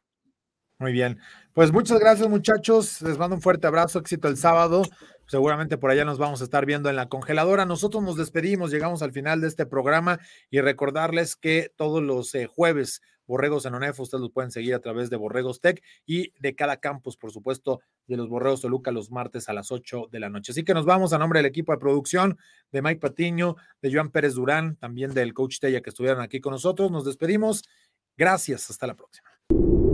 Muy 0.79 0.93
bien. 0.93 1.19
Pues 1.53 1.73
muchas 1.73 2.01
gracias, 2.01 2.29
muchachos. 2.29 3.03
Les 3.03 3.17
mando 3.19 3.37
un 3.37 3.43
fuerte 3.43 3.67
abrazo. 3.67 4.01
Éxito 4.01 4.29
el 4.29 4.37
sábado. 4.37 4.83
Seguramente 5.27 5.79
por 5.79 5.91
allá 5.91 6.05
nos 6.05 6.19
vamos 6.19 6.41
a 6.41 6.45
estar 6.45 6.67
viendo 6.67 6.91
en 6.91 6.97
la 6.97 7.09
congeladora. 7.09 7.65
Nosotros 7.65 8.03
nos 8.03 8.17
despedimos, 8.17 8.71
llegamos 8.71 9.03
al 9.03 9.13
final 9.13 9.41
de 9.41 9.49
este 9.49 9.65
programa 9.65 10.19
y 10.51 10.61
recordarles 10.61 11.37
que 11.37 11.73
todos 11.77 12.03
los 12.03 12.35
eh, 12.35 12.47
jueves 12.47 13.01
Borregos 13.27 13.67
en 13.67 13.75
ONEF, 13.75 14.01
ustedes 14.01 14.21
los 14.21 14.31
pueden 14.31 14.51
seguir 14.51 14.75
a 14.75 14.81
través 14.81 15.11
de 15.11 15.17
Borregos 15.17 15.61
Tech 15.61 15.83
y 16.07 16.33
de 16.41 16.55
cada 16.55 16.79
campus, 16.79 17.17
por 17.17 17.33
supuesto, 17.33 17.81
de 18.07 18.17
los 18.17 18.29
Borregos 18.29 18.63
Toluca 18.63 18.91
los 18.91 19.11
martes 19.11 19.49
a 19.49 19.53
las 19.53 19.71
8 19.71 20.09
de 20.11 20.21
la 20.21 20.29
noche. 20.29 20.53
Así 20.53 20.65
que 20.65 20.75
nos 20.75 20.85
vamos 20.85 21.13
a 21.13 21.19
nombre 21.19 21.39
del 21.39 21.47
equipo 21.47 21.73
de 21.73 21.79
producción, 21.79 22.39
de 22.71 22.83
Mike 22.83 23.01
Patiño, 23.01 23.57
de 23.81 23.93
Joan 23.93 24.11
Pérez 24.11 24.35
Durán, 24.35 24.77
también 24.77 25.15
del 25.15 25.35
coach 25.35 25.59
Tella 25.61 25.81
que 25.81 25.91
estuvieron 25.91 26.21
aquí 26.21 26.41
con 26.41 26.53
nosotros. 26.53 26.91
Nos 26.91 27.05
despedimos. 27.05 27.63
Gracias, 28.17 28.69
hasta 28.71 28.87
la 28.87 28.95
próxima. 28.95 29.92